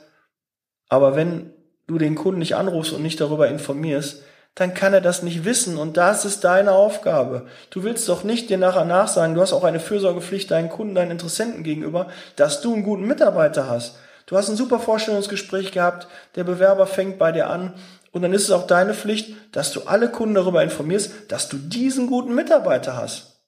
Aber 0.89 1.17
wenn 1.17 1.53
du 1.87 1.99
den 1.99 2.15
Kunden 2.15 2.39
nicht 2.39 2.55
anrufst 2.55 2.93
und 2.93 3.03
nicht 3.03 3.21
darüber 3.21 3.49
informierst, 3.49 4.23
dann 4.55 4.75
kann 4.75 4.93
er 4.93 5.01
das 5.01 5.23
nicht 5.23 5.45
wissen 5.45 5.79
und 5.79 5.97
das 5.97 6.25
ist 6.25 6.45
deine 6.45 6.73
Aufgabe. 6.73 7.47
Du 7.71 7.85
willst 7.85 8.09
doch 8.09 8.23
nicht 8.23 8.51
dir 8.51 8.59
nachher 8.59 8.85
nachsagen, 8.85 9.35
du 9.35 9.41
hast 9.41 9.53
auch 9.53 9.65
eine 9.65 9.81
Fürsorgepflicht 9.81 10.51
deinen 10.51 10.69
Kunden, 10.69 10.95
deinen 10.95 11.13
Interessenten 11.13 11.63
gegenüber, 11.63 12.09
dass 12.37 12.61
du 12.61 12.75
einen 12.75 12.83
guten 12.83 13.07
Mitarbeiter 13.07 13.69
hast. 13.69 13.97
Du 14.27 14.37
hast 14.37 14.49
ein 14.49 14.57
super 14.57 14.79
Vorstellungsgespräch 14.79 15.73
gehabt, 15.73 16.07
der 16.37 16.45
Bewerber 16.45 16.87
fängt 16.87 17.19
bei 17.19 17.33
dir 17.33 17.49
an 17.49 17.75
und 18.13 18.23
dann 18.23 18.35
ist 18.35 18.45
es 18.45 18.51
auch 18.51 18.67
deine 18.67 18.95
Pflicht, 18.95 19.35
dass 19.53 19.73
du 19.73 19.83
alle 19.83 20.11
Kunden 20.11 20.35
darüber 20.35 20.63
informierst, 20.63 21.13
dass 21.29 21.49
du 21.49 21.57
diesen 21.57 22.07
guten 22.07 22.35
Mitarbeiter 22.35 22.97
hast. 22.97 23.41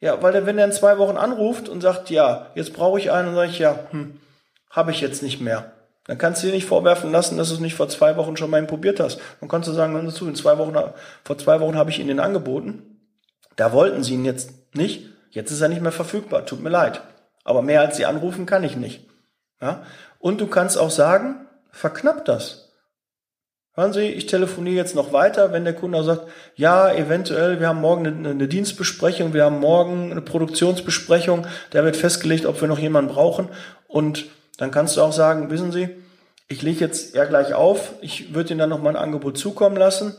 Ja, 0.00 0.22
weil 0.22 0.46
wenn 0.46 0.58
er 0.58 0.66
in 0.66 0.72
zwei 0.72 0.98
Wochen 0.98 1.16
anruft 1.16 1.68
und 1.68 1.80
sagt, 1.80 2.10
ja, 2.10 2.46
jetzt 2.54 2.74
brauche 2.74 2.98
ich 2.98 3.10
einen, 3.10 3.28
dann 3.28 3.34
sage 3.34 3.50
ich, 3.50 3.58
ja, 3.58 3.78
hm, 3.90 4.20
habe 4.70 4.92
ich 4.92 5.00
jetzt 5.00 5.22
nicht 5.22 5.40
mehr. 5.40 5.73
Dann 6.06 6.18
kannst 6.18 6.42
du 6.42 6.48
dir 6.48 6.52
nicht 6.52 6.66
vorwerfen 6.66 7.10
lassen, 7.10 7.38
dass 7.38 7.48
du 7.48 7.54
es 7.54 7.60
nicht 7.60 7.74
vor 7.74 7.88
zwei 7.88 8.16
Wochen 8.16 8.36
schon 8.36 8.50
mal 8.50 8.62
probiert 8.64 9.00
hast. 9.00 9.20
Dann 9.40 9.48
kannst 9.48 9.68
du 9.68 9.72
sagen, 9.72 9.94
hör 9.94 10.08
zu, 10.10 10.28
in 10.28 10.34
zwei 10.34 10.58
Wochen, 10.58 10.74
vor 11.24 11.38
zwei 11.38 11.60
Wochen 11.60 11.76
habe 11.76 11.90
ich 11.90 11.98
ihnen 11.98 12.08
den 12.08 12.20
angeboten. 12.20 13.00
Da 13.56 13.72
wollten 13.72 14.02
sie 14.02 14.14
ihn 14.14 14.24
jetzt 14.24 14.52
nicht. 14.74 15.08
Jetzt 15.30 15.50
ist 15.50 15.60
er 15.60 15.68
nicht 15.68 15.80
mehr 15.80 15.92
verfügbar. 15.92 16.44
Tut 16.44 16.62
mir 16.62 16.70
leid. 16.70 17.02
Aber 17.42 17.62
mehr 17.62 17.80
als 17.80 17.96
sie 17.96 18.06
anrufen 18.06 18.46
kann 18.46 18.64
ich 18.64 18.76
nicht. 18.76 19.08
Ja? 19.60 19.82
Und 20.18 20.40
du 20.40 20.46
kannst 20.46 20.76
auch 20.78 20.90
sagen, 20.90 21.46
verknappt 21.70 22.28
das. 22.28 22.64
Hören 23.76 23.92
Sie, 23.92 24.02
ich 24.02 24.26
telefoniere 24.26 24.76
jetzt 24.76 24.94
noch 24.94 25.12
weiter, 25.12 25.52
wenn 25.52 25.64
der 25.64 25.74
Kunde 25.74 26.04
sagt, 26.04 26.28
ja, 26.54 26.92
eventuell, 26.92 27.58
wir 27.58 27.66
haben 27.66 27.80
morgen 27.80 28.06
eine, 28.06 28.30
eine, 28.30 28.46
Dienstbesprechung, 28.46 29.34
wir 29.34 29.44
haben 29.44 29.58
morgen 29.58 30.12
eine 30.12 30.20
Produktionsbesprechung, 30.20 31.44
da 31.70 31.82
wird 31.82 31.96
festgelegt, 31.96 32.46
ob 32.46 32.60
wir 32.60 32.68
noch 32.68 32.78
jemanden 32.78 33.12
brauchen 33.12 33.48
und 33.88 34.26
dann 34.58 34.70
kannst 34.70 34.96
du 34.96 35.02
auch 35.02 35.12
sagen, 35.12 35.50
wissen 35.50 35.72
Sie, 35.72 35.88
ich 36.48 36.62
lege 36.62 36.80
jetzt 36.80 37.14
ja 37.14 37.24
gleich 37.24 37.54
auf, 37.54 37.92
ich 38.00 38.34
würde 38.34 38.50
Ihnen 38.50 38.60
dann 38.60 38.70
nochmal 38.70 38.96
ein 38.96 39.02
Angebot 39.02 39.38
zukommen 39.38 39.76
lassen. 39.76 40.14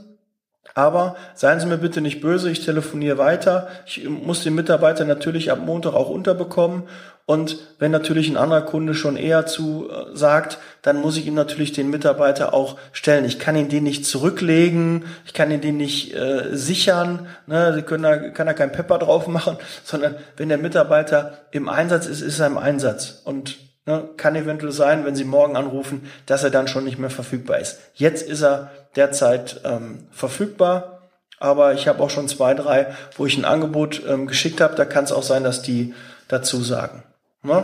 Aber 0.74 1.16
seien 1.36 1.60
Sie 1.60 1.68
mir 1.68 1.78
bitte 1.78 2.02
nicht 2.02 2.22
böse, 2.22 2.50
ich 2.50 2.66
telefoniere 2.66 3.18
weiter. 3.18 3.68
Ich 3.86 4.10
muss 4.10 4.44
den 4.44 4.56
Mitarbeiter 4.56 5.06
natürlich 5.06 5.52
ab 5.52 5.60
Montag 5.64 5.94
auch 5.94 6.10
unterbekommen. 6.10 6.84
Und 7.28 7.58
wenn 7.80 7.92
natürlich 7.92 8.30
ein 8.30 8.38
anderer 8.38 8.62
Kunde 8.62 8.94
schon 8.94 9.18
eher 9.18 9.46
zu 9.46 9.90
äh, 9.90 10.16
sagt, 10.16 10.60
dann 10.84 10.98
muss 10.98 11.18
ich 11.18 11.26
ihm 11.26 11.34
natürlich 11.34 11.72
den 11.72 11.90
Mitarbeiter 11.90 12.54
auch 12.54 12.78
stellen. 12.92 13.26
Ich 13.26 13.40
kann 13.40 13.56
ihn 13.56 13.70
den 13.70 13.84
nicht 13.84 14.06
zurücklegen, 14.06 15.06
ich 15.26 15.34
kann 15.34 15.50
ihn 15.50 15.62
den 15.62 15.78
nicht 15.78 16.14
äh, 16.14 16.56
sichern. 16.56 17.28
Ne? 17.48 17.74
Sie 17.74 17.82
können 17.82 18.04
da, 18.04 18.18
kann 18.30 18.46
da 18.46 18.54
kein 18.54 18.72
Pepper 18.72 19.00
drauf 19.00 19.28
machen, 19.28 19.58
sondern 19.84 20.16
wenn 20.38 20.50
der 20.50 20.60
Mitarbeiter 20.60 21.46
im 21.52 21.68
Einsatz 21.68 22.06
ist, 22.06 22.22
ist 22.22 22.40
er 22.40 22.48
im 22.48 22.60
Einsatz. 22.60 23.22
Und 23.24 23.58
Ne, 23.88 24.10
kann 24.18 24.36
eventuell 24.36 24.72
sein, 24.72 25.06
wenn 25.06 25.16
Sie 25.16 25.26
morgen 25.26 25.56
anrufen, 25.56 26.10
dass 26.26 26.44
er 26.44 26.50
dann 26.50 26.68
schon 26.68 26.86
nicht 26.86 26.98
mehr 26.98 27.12
verfügbar 27.12 27.60
ist. 27.60 27.80
Jetzt 27.94 28.28
ist 28.28 28.42
er 28.42 28.72
derzeit 28.96 29.62
ähm, 29.64 30.08
verfügbar, 30.10 31.02
aber 31.40 31.74
ich 31.74 31.88
habe 31.88 32.02
auch 32.02 32.10
schon 32.10 32.28
zwei, 32.28 32.56
drei, 32.56 32.96
wo 33.16 33.28
ich 33.28 33.38
ein 33.38 33.46
Angebot 33.46 34.02
ähm, 34.08 34.26
geschickt 34.26 34.60
habe. 34.60 34.74
Da 34.76 34.86
kann 34.86 35.04
es 35.04 35.12
auch 35.12 35.22
sein, 35.22 35.44
dass 35.44 35.62
die 35.62 35.94
dazu 36.28 36.62
sagen. 36.64 37.04
Ne? 37.44 37.64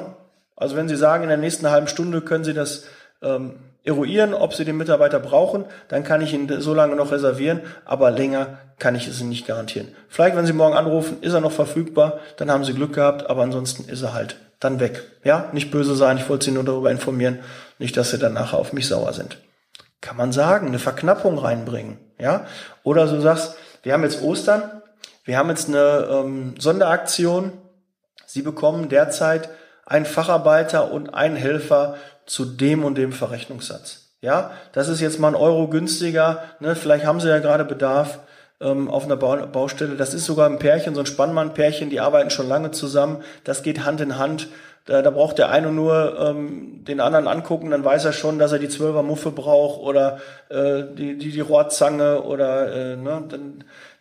Also 0.55 0.75
wenn 0.75 0.87
Sie 0.87 0.95
sagen, 0.95 1.23
in 1.23 1.29
der 1.29 1.39
nächsten 1.39 1.71
halben 1.71 1.87
Stunde 1.87 2.21
können 2.21 2.43
Sie 2.43 2.53
das 2.53 2.83
ähm, 3.23 3.55
eruieren, 3.83 4.33
ob 4.33 4.53
sie 4.53 4.65
den 4.65 4.77
Mitarbeiter 4.77 5.19
brauchen, 5.19 5.65
dann 5.87 6.03
kann 6.03 6.21
ich 6.21 6.33
ihn 6.33 6.61
so 6.61 6.73
lange 6.73 6.95
noch 6.95 7.11
reservieren, 7.11 7.61
aber 7.85 8.11
länger 8.11 8.59
kann 8.77 8.95
ich 8.95 9.07
es 9.07 9.21
nicht 9.21 9.47
garantieren. 9.47 9.89
Vielleicht, 10.07 10.35
wenn 10.35 10.45
Sie 10.45 10.53
morgen 10.53 10.75
anrufen, 10.75 11.17
ist 11.21 11.33
er 11.33 11.41
noch 11.41 11.51
verfügbar, 11.51 12.19
dann 12.37 12.51
haben 12.51 12.63
Sie 12.63 12.73
Glück 12.73 12.93
gehabt, 12.93 13.29
aber 13.29 13.43
ansonsten 13.43 13.89
ist 13.89 14.01
er 14.01 14.13
halt 14.13 14.37
dann 14.59 14.79
weg. 14.79 15.03
Ja, 15.23 15.49
nicht 15.51 15.71
böse 15.71 15.95
sein, 15.95 16.17
ich 16.17 16.29
wollte 16.29 16.45
Sie 16.45 16.51
nur 16.51 16.63
darüber 16.63 16.91
informieren, 16.91 17.39
nicht, 17.79 17.97
dass 17.97 18.11
Sie 18.11 18.19
dann 18.19 18.33
nachher 18.33 18.57
auf 18.57 18.73
mich 18.73 18.87
sauer 18.87 19.13
sind. 19.13 19.37
Kann 20.01 20.17
man 20.17 20.31
sagen, 20.31 20.67
eine 20.67 20.79
Verknappung 20.79 21.37
reinbringen, 21.37 21.97
ja? 22.17 22.45
Oder 22.83 23.05
du 23.07 23.19
sagst, 23.21 23.55
wir 23.83 23.93
haben 23.93 24.03
jetzt 24.03 24.21
Ostern, 24.21 24.81
wir 25.25 25.37
haben 25.37 25.49
jetzt 25.49 25.67
eine 25.67 26.07
ähm, 26.09 26.55
Sonderaktion, 26.59 27.53
Sie 28.25 28.41
bekommen 28.41 28.89
derzeit 28.89 29.49
einen 29.85 30.05
Facharbeiter 30.05 30.91
und 30.91 31.13
einen 31.13 31.35
Helfer 31.35 31.97
zu 32.25 32.45
dem 32.45 32.83
und 32.83 32.97
dem 32.97 33.11
Verrechnungssatz. 33.11 34.11
Ja, 34.21 34.51
das 34.73 34.87
ist 34.87 35.01
jetzt 35.01 35.19
mal 35.19 35.29
ein 35.29 35.35
Euro 35.35 35.67
günstiger. 35.67 36.43
Ne? 36.59 36.75
Vielleicht 36.75 37.05
haben 37.05 37.19
Sie 37.19 37.27
ja 37.27 37.39
gerade 37.39 37.65
Bedarf 37.65 38.19
ähm, 38.59 38.89
auf 38.89 39.05
einer 39.05 39.17
Baustelle. 39.17 39.95
Das 39.95 40.13
ist 40.13 40.25
sogar 40.25 40.47
ein 40.47 40.59
Pärchen, 40.59 40.93
so 40.93 41.01
ein 41.01 41.07
Spannmann-Pärchen, 41.07 41.89
die 41.89 41.99
arbeiten 41.99 42.29
schon 42.29 42.47
lange 42.47 42.71
zusammen. 42.71 43.23
Das 43.43 43.63
geht 43.63 43.83
Hand 43.83 43.99
in 43.99 44.17
Hand. 44.17 44.47
Da, 44.85 45.03
da 45.03 45.11
braucht 45.11 45.37
der 45.37 45.49
eine 45.49 45.71
nur 45.71 46.19
ähm, 46.19 46.83
den 46.85 47.01
anderen 47.01 47.27
angucken, 47.27 47.69
dann 47.69 47.85
weiß 47.85 48.03
er 48.05 48.13
schon, 48.13 48.39
dass 48.39 48.51
er 48.51 48.57
die 48.57 48.69
Zwölfer 48.69 49.03
Muffe 49.03 49.29
braucht 49.29 49.79
oder 49.79 50.19
äh, 50.49 50.83
die, 50.95 51.19
die, 51.19 51.31
die 51.31 51.39
Rohrzange 51.39 52.23
oder 52.23 52.93
äh, 52.93 52.95
ne, 52.95 53.23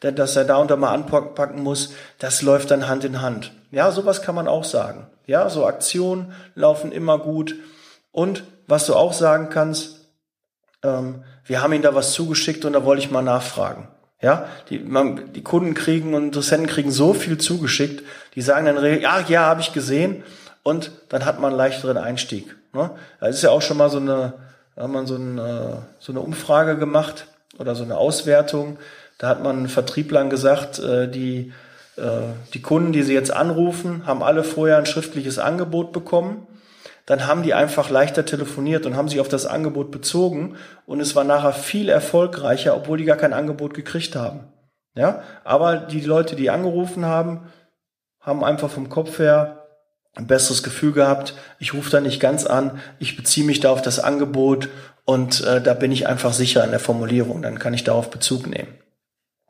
dann, 0.00 0.14
dass 0.16 0.36
er 0.36 0.44
da 0.44 0.56
und 0.56 0.70
da 0.70 0.76
mal 0.76 0.94
anpacken 0.94 1.62
muss. 1.62 1.92
Das 2.18 2.40
läuft 2.40 2.70
dann 2.70 2.88
Hand 2.88 3.04
in 3.04 3.20
Hand. 3.20 3.52
Ja, 3.70 3.90
sowas 3.90 4.22
kann 4.22 4.34
man 4.34 4.48
auch 4.48 4.64
sagen. 4.64 5.06
Ja, 5.26 5.50
so 5.50 5.66
Aktionen 5.66 6.32
laufen 6.54 6.92
immer 6.92 7.18
gut. 7.18 7.56
Und 8.12 8.44
was 8.66 8.86
du 8.86 8.94
auch 8.94 9.12
sagen 9.12 9.48
kannst, 9.50 10.00
ähm, 10.82 11.24
wir 11.44 11.62
haben 11.62 11.72
ihnen 11.72 11.82
da 11.82 11.94
was 11.94 12.12
zugeschickt 12.12 12.64
und 12.64 12.72
da 12.72 12.84
wollte 12.84 13.02
ich 13.02 13.10
mal 13.10 13.22
nachfragen. 13.22 13.88
Ja, 14.22 14.46
die, 14.68 14.78
man, 14.78 15.32
die 15.32 15.42
Kunden 15.42 15.72
kriegen 15.74 16.14
und 16.14 16.24
Interessenten 16.24 16.66
kriegen 16.66 16.90
so 16.90 17.14
viel 17.14 17.38
zugeschickt, 17.38 18.04
die 18.34 18.42
sagen 18.42 18.66
dann, 18.66 18.84
ja, 19.00 19.20
ja, 19.20 19.40
habe 19.46 19.62
ich 19.62 19.72
gesehen 19.72 20.22
und 20.62 20.92
dann 21.08 21.24
hat 21.24 21.40
man 21.40 21.50
einen 21.50 21.56
leichteren 21.56 21.96
Einstieg. 21.96 22.54
Ne? 22.74 22.90
Da 23.18 23.26
ist 23.26 23.42
ja 23.42 23.50
auch 23.50 23.62
schon 23.62 23.78
mal 23.78 23.88
so 23.88 23.96
eine, 23.96 24.34
hat 24.76 24.90
man 24.90 25.06
so, 25.06 25.16
ein, 25.16 25.38
äh, 25.38 25.76
so 25.98 26.12
eine 26.12 26.20
Umfrage 26.20 26.76
gemacht 26.76 27.28
oder 27.58 27.74
so 27.74 27.82
eine 27.82 27.96
Auswertung. 27.96 28.78
Da 29.16 29.28
hat 29.28 29.42
man 29.42 29.68
Vertrieblern 29.68 30.28
gesagt, 30.28 30.78
äh, 30.78 31.08
die, 31.08 31.52
äh, 31.96 32.02
die 32.52 32.60
Kunden, 32.60 32.92
die 32.92 33.02
sie 33.02 33.14
jetzt 33.14 33.32
anrufen, 33.32 34.06
haben 34.06 34.22
alle 34.22 34.44
vorher 34.44 34.76
ein 34.76 34.86
schriftliches 34.86 35.38
Angebot 35.38 35.92
bekommen 35.92 36.46
dann 37.06 37.26
haben 37.26 37.42
die 37.42 37.54
einfach 37.54 37.90
leichter 37.90 38.24
telefoniert 38.24 38.86
und 38.86 38.96
haben 38.96 39.08
sich 39.08 39.20
auf 39.20 39.28
das 39.28 39.46
Angebot 39.46 39.90
bezogen 39.90 40.56
und 40.86 41.00
es 41.00 41.16
war 41.16 41.24
nachher 41.24 41.52
viel 41.52 41.88
erfolgreicher, 41.88 42.76
obwohl 42.76 42.98
die 42.98 43.04
gar 43.04 43.16
kein 43.16 43.32
Angebot 43.32 43.74
gekriegt 43.74 44.16
haben. 44.16 44.44
Ja, 44.94 45.22
aber 45.44 45.76
die 45.76 46.00
Leute, 46.00 46.36
die 46.36 46.50
angerufen 46.50 47.04
haben, 47.04 47.48
haben 48.20 48.44
einfach 48.44 48.70
vom 48.70 48.88
Kopf 48.88 49.18
her 49.18 49.66
ein 50.14 50.26
besseres 50.26 50.62
Gefühl 50.62 50.92
gehabt. 50.92 51.34
Ich 51.58 51.74
rufe 51.74 51.90
da 51.90 52.00
nicht 52.00 52.20
ganz 52.20 52.44
an, 52.44 52.80
ich 52.98 53.16
beziehe 53.16 53.46
mich 53.46 53.60
da 53.60 53.70
auf 53.70 53.82
das 53.82 54.00
Angebot 54.00 54.68
und 55.04 55.42
äh, 55.44 55.60
da 55.60 55.74
bin 55.74 55.92
ich 55.92 56.06
einfach 56.06 56.32
sicher 56.32 56.64
in 56.64 56.70
der 56.70 56.80
Formulierung. 56.80 57.42
Dann 57.42 57.58
kann 57.58 57.74
ich 57.74 57.84
darauf 57.84 58.10
Bezug 58.10 58.46
nehmen. 58.46 58.68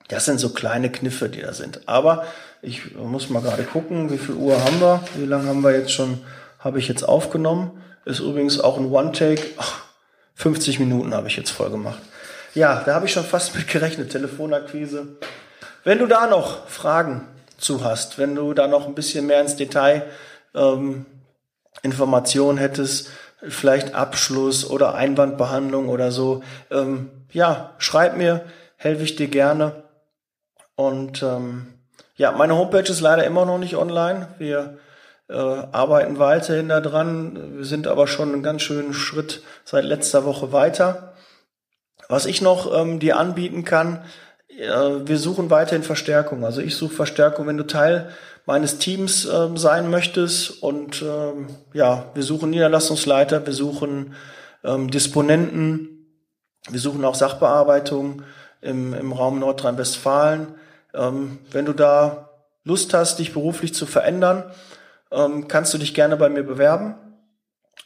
Das 0.09 0.25
sind 0.25 0.41
so 0.41 0.51
kleine 0.51 0.91
Kniffe, 0.91 1.29
die 1.29 1.41
da 1.41 1.53
sind. 1.53 1.89
Aber 1.89 2.25
ich 2.63 2.97
muss 2.97 3.31
mal 3.31 3.43
gerade 3.43 3.63
gucken, 3.63 4.11
wie 4.11 4.19
viel 4.19 4.35
Uhr 4.35 4.63
haben 4.63 4.81
wir? 4.81 5.05
Wie 5.17 5.25
lange 5.25 5.49
haben 5.49 5.63
wir 5.63 5.73
jetzt 5.73 5.93
schon 5.93 6.19
habe 6.61 6.79
ich 6.79 6.89
jetzt 6.89 7.03
aufgenommen. 7.03 7.83
Ist 8.05 8.21
übrigens 8.21 8.61
auch 8.61 8.79
ein 8.79 8.91
One-Take. 8.91 9.43
50 10.35 10.79
Minuten 10.79 11.13
habe 11.13 11.29
ich 11.29 11.37
jetzt 11.37 11.51
voll 11.51 11.71
gemacht. 11.71 12.01
Ja, 12.55 12.83
da 12.85 12.95
habe 12.95 13.07
ich 13.07 13.13
schon 13.13 13.25
fast 13.25 13.55
mit 13.57 13.69
gerechnet. 13.69 14.13
Telefonakquise. 14.13 15.17
Wenn 15.85 15.99
du 15.99 16.07
da 16.07 16.27
noch 16.27 16.69
Fragen 16.69 17.27
zu 17.59 17.85
hast, 17.85 18.19
wenn 18.19 18.35
du 18.35 18.55
da 18.55 18.67
noch 18.67 18.87
ein 18.87 18.95
bisschen 18.95 19.27
mehr 19.27 19.41
ins 19.41 19.57
Detail 19.57 20.05
ähm, 20.55 21.07
Informationen 21.83 22.59
hättest, 22.59 23.11
vielleicht 23.47 23.95
Abschluss 23.95 24.69
oder 24.69 24.95
Einwandbehandlung 24.95 25.89
oder 25.89 26.11
so, 26.13 26.43
ähm, 26.71 27.11
ja, 27.33 27.75
schreib 27.79 28.17
mir, 28.17 28.45
helfe 28.77 29.05
ich 29.05 29.17
dir 29.17 29.29
gerne. 29.29 29.85
Und 30.75 31.23
ähm, 31.23 31.75
ja, 32.17 32.33
meine 32.33 32.57
Homepage 32.57 32.91
ist 32.91 33.01
leider 33.01 33.25
immer 33.25 33.47
noch 33.47 33.59
nicht 33.59 33.77
online. 33.77 34.29
Wir 34.39 34.79
äh, 35.31 35.33
arbeiten 35.33 36.19
weiterhin 36.19 36.69
daran. 36.69 37.59
Wir 37.59 37.65
sind 37.65 37.87
aber 37.87 38.07
schon 38.07 38.33
einen 38.33 38.43
ganz 38.43 38.63
schönen 38.63 38.93
Schritt 38.93 39.43
seit 39.65 39.85
letzter 39.85 40.25
Woche 40.25 40.53
weiter. 40.53 41.15
Was 42.09 42.27
ich 42.27 42.43
noch 42.43 42.77
ähm, 42.77 42.99
dir 42.99 43.17
anbieten 43.17 43.65
kann, 43.65 44.05
äh, 44.49 44.69
wir 45.05 45.19
suchen 45.19 45.49
weiterhin 45.49 45.85
Verstärkung. 45.85 46.45
Also 46.45 46.61
ich 46.61 46.75
suche 46.77 46.95
Verstärkung, 46.95 47.47
wenn 47.47 47.57
du 47.57 47.67
Teil 47.67 48.11
meines 48.45 48.79
Teams 48.79 49.25
äh, 49.27 49.49
sein 49.55 49.89
möchtest. 49.91 50.63
Und 50.63 51.03
ähm, 51.03 51.47
ja, 51.73 52.07
wir 52.15 52.25
suchen 52.25 52.51
Niederlassungsleiter, 52.51 53.47
wir 53.47 53.53
suchen 53.53 54.15
ähm, 54.65 54.91
Disponenten, 54.91 56.07
wir 56.69 56.81
suchen 56.81 57.05
auch 57.05 57.15
Sachbearbeitung 57.15 58.23
im, 58.61 58.93
im 58.95 59.13
Raum 59.13 59.39
Nordrhein-Westfalen. 59.39 60.49
Ähm, 60.93 61.39
wenn 61.53 61.67
du 61.67 61.73
da 61.73 62.31
Lust 62.65 62.93
hast, 62.93 63.21
dich 63.21 63.33
beruflich 63.33 63.75
zu 63.75 63.87
verändern, 63.87 64.45
ähm, 65.11 65.49
kannst 65.49 65.75
du 65.75 65.79
dich 65.79 65.95
gerne 65.95 66.17
bei 66.17 66.29
mir 66.29 66.43
bewerben. 66.43 66.95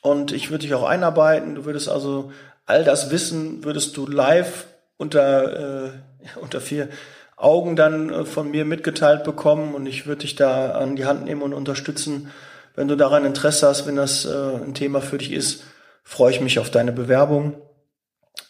Und 0.02 0.32
ich 0.32 0.50
würde 0.50 0.62
dich 0.62 0.74
auch 0.74 0.84
einarbeiten. 0.84 1.54
Du 1.54 1.64
würdest 1.64 1.88
also 1.88 2.32
all 2.66 2.84
das 2.84 3.10
Wissen, 3.10 3.64
würdest 3.64 3.96
du 3.96 4.06
live 4.06 4.66
unter, 4.96 5.86
äh, 5.86 5.90
unter 6.40 6.60
vier 6.60 6.88
Augen 7.36 7.76
dann 7.76 8.10
äh, 8.10 8.24
von 8.24 8.50
mir 8.50 8.64
mitgeteilt 8.64 9.24
bekommen. 9.24 9.74
Und 9.74 9.86
ich 9.86 10.06
würde 10.06 10.22
dich 10.22 10.36
da 10.36 10.72
an 10.72 10.96
die 10.96 11.06
Hand 11.06 11.24
nehmen 11.24 11.42
und 11.42 11.54
unterstützen. 11.54 12.30
Wenn 12.74 12.88
du 12.88 12.96
daran 12.96 13.24
Interesse 13.24 13.68
hast, 13.68 13.86
wenn 13.86 13.96
das 13.96 14.24
äh, 14.24 14.56
ein 14.56 14.74
Thema 14.74 15.00
für 15.00 15.18
dich 15.18 15.32
ist, 15.32 15.64
freue 16.02 16.32
ich 16.32 16.40
mich 16.40 16.58
auf 16.58 16.70
deine 16.70 16.92
Bewerbung. 16.92 17.54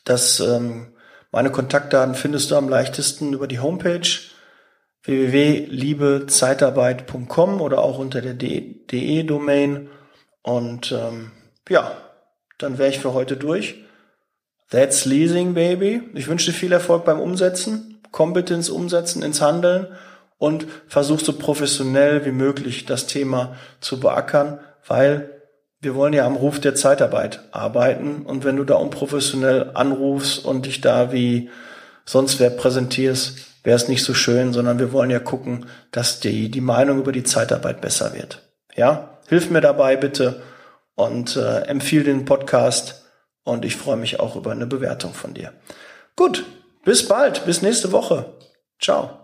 Das, 0.05 0.41
ähm, 0.41 0.95
meine 1.31 1.51
Kontaktdaten 1.51 2.15
findest 2.15 2.51
du 2.51 2.57
am 2.57 2.69
leichtesten 2.69 3.33
über 3.33 3.47
die 3.47 3.61
Homepage 3.61 4.09
www.liebezeitarbeit.com 5.05 7.61
oder 7.61 7.81
auch 7.81 7.99
unter 7.99 8.23
der 8.23 8.35
de-Domain. 8.35 9.89
Und 10.43 10.91
ähm, 10.93 11.31
ja, 11.69 11.97
dann 12.59 12.79
wäre 12.79 12.91
ich 12.91 12.99
für 12.99 13.15
heute 13.15 13.37
durch. 13.37 13.77
That's 14.71 15.05
Leasing, 15.05 15.55
Baby. 15.55 16.03
Ich 16.15 16.27
wünsche 16.27 16.51
dir 16.51 16.57
viel 16.57 16.73
Erfolg 16.73 17.05
beim 17.05 17.21
Umsetzen, 17.21 18.01
Kompetenz 18.11 18.71
umsetzen 18.71 19.23
ins 19.23 19.41
Handeln 19.41 19.87
und 20.39 20.67
versuch 20.89 21.21
so 21.21 21.35
professionell 21.35 22.25
wie 22.25 22.33
möglich 22.33 22.87
das 22.87 23.07
Thema 23.07 23.55
zu 23.81 24.01
beackern, 24.01 24.59
weil 24.87 25.31
wir 25.81 25.95
wollen 25.95 26.15
ja 26.15 26.27
am 26.27 26.35
Ruf 26.37 26.61
der 26.61 26.75
Zeitarbeit 26.75 27.41
arbeiten 27.53 28.23
und 28.23 28.45
wenn 28.45 28.57
du 28.57 28.65
da 28.65 28.75
unprofessionell 28.77 29.71
anrufst 29.75 30.45
und 30.45 30.67
dich 30.67 30.81
da 30.81 31.13
wie 31.13 31.51
sonst 32.07 32.41
wer 32.41 32.51
präsentierst, 32.51 33.54
wäre 33.65 33.77
es 33.77 33.89
nicht 33.89 34.05
so 34.05 34.15
schön, 34.15 34.53
sondern 34.53 34.79
wir 34.79 34.93
wollen 34.93 35.11
ja 35.11 35.19
gucken, 35.19 35.67
dass 35.91 36.21
die, 36.21 36.51
die 36.51 36.61
Meinung 36.61 36.99
über 36.99 37.11
die 37.11 37.25
Zeitarbeit 37.25 37.81
besser 37.81 38.15
wird. 38.15 38.43
Ja, 38.77 39.19
hilf 39.29 39.51
mir 39.51 39.61
dabei 39.61 39.97
bitte 39.97 40.43
und 40.95 41.37
äh, 41.37 41.63
empfiehl 41.63 42.05
den 42.05 42.25
Podcast 42.25 43.05
und 43.43 43.65
ich 43.65 43.77
freue 43.77 43.97
mich 43.97 44.21
auch 44.21 44.37
über 44.37 44.53
eine 44.53 44.67
Bewertung 44.67 45.15
von 45.15 45.35
dir. 45.35 45.53
Gut, 46.15 46.45
bis 46.85 47.09
bald, 47.09 47.45
bis 47.47 47.63
nächste 47.63 47.91
Woche. 47.91 48.35
Ciao. 48.81 49.24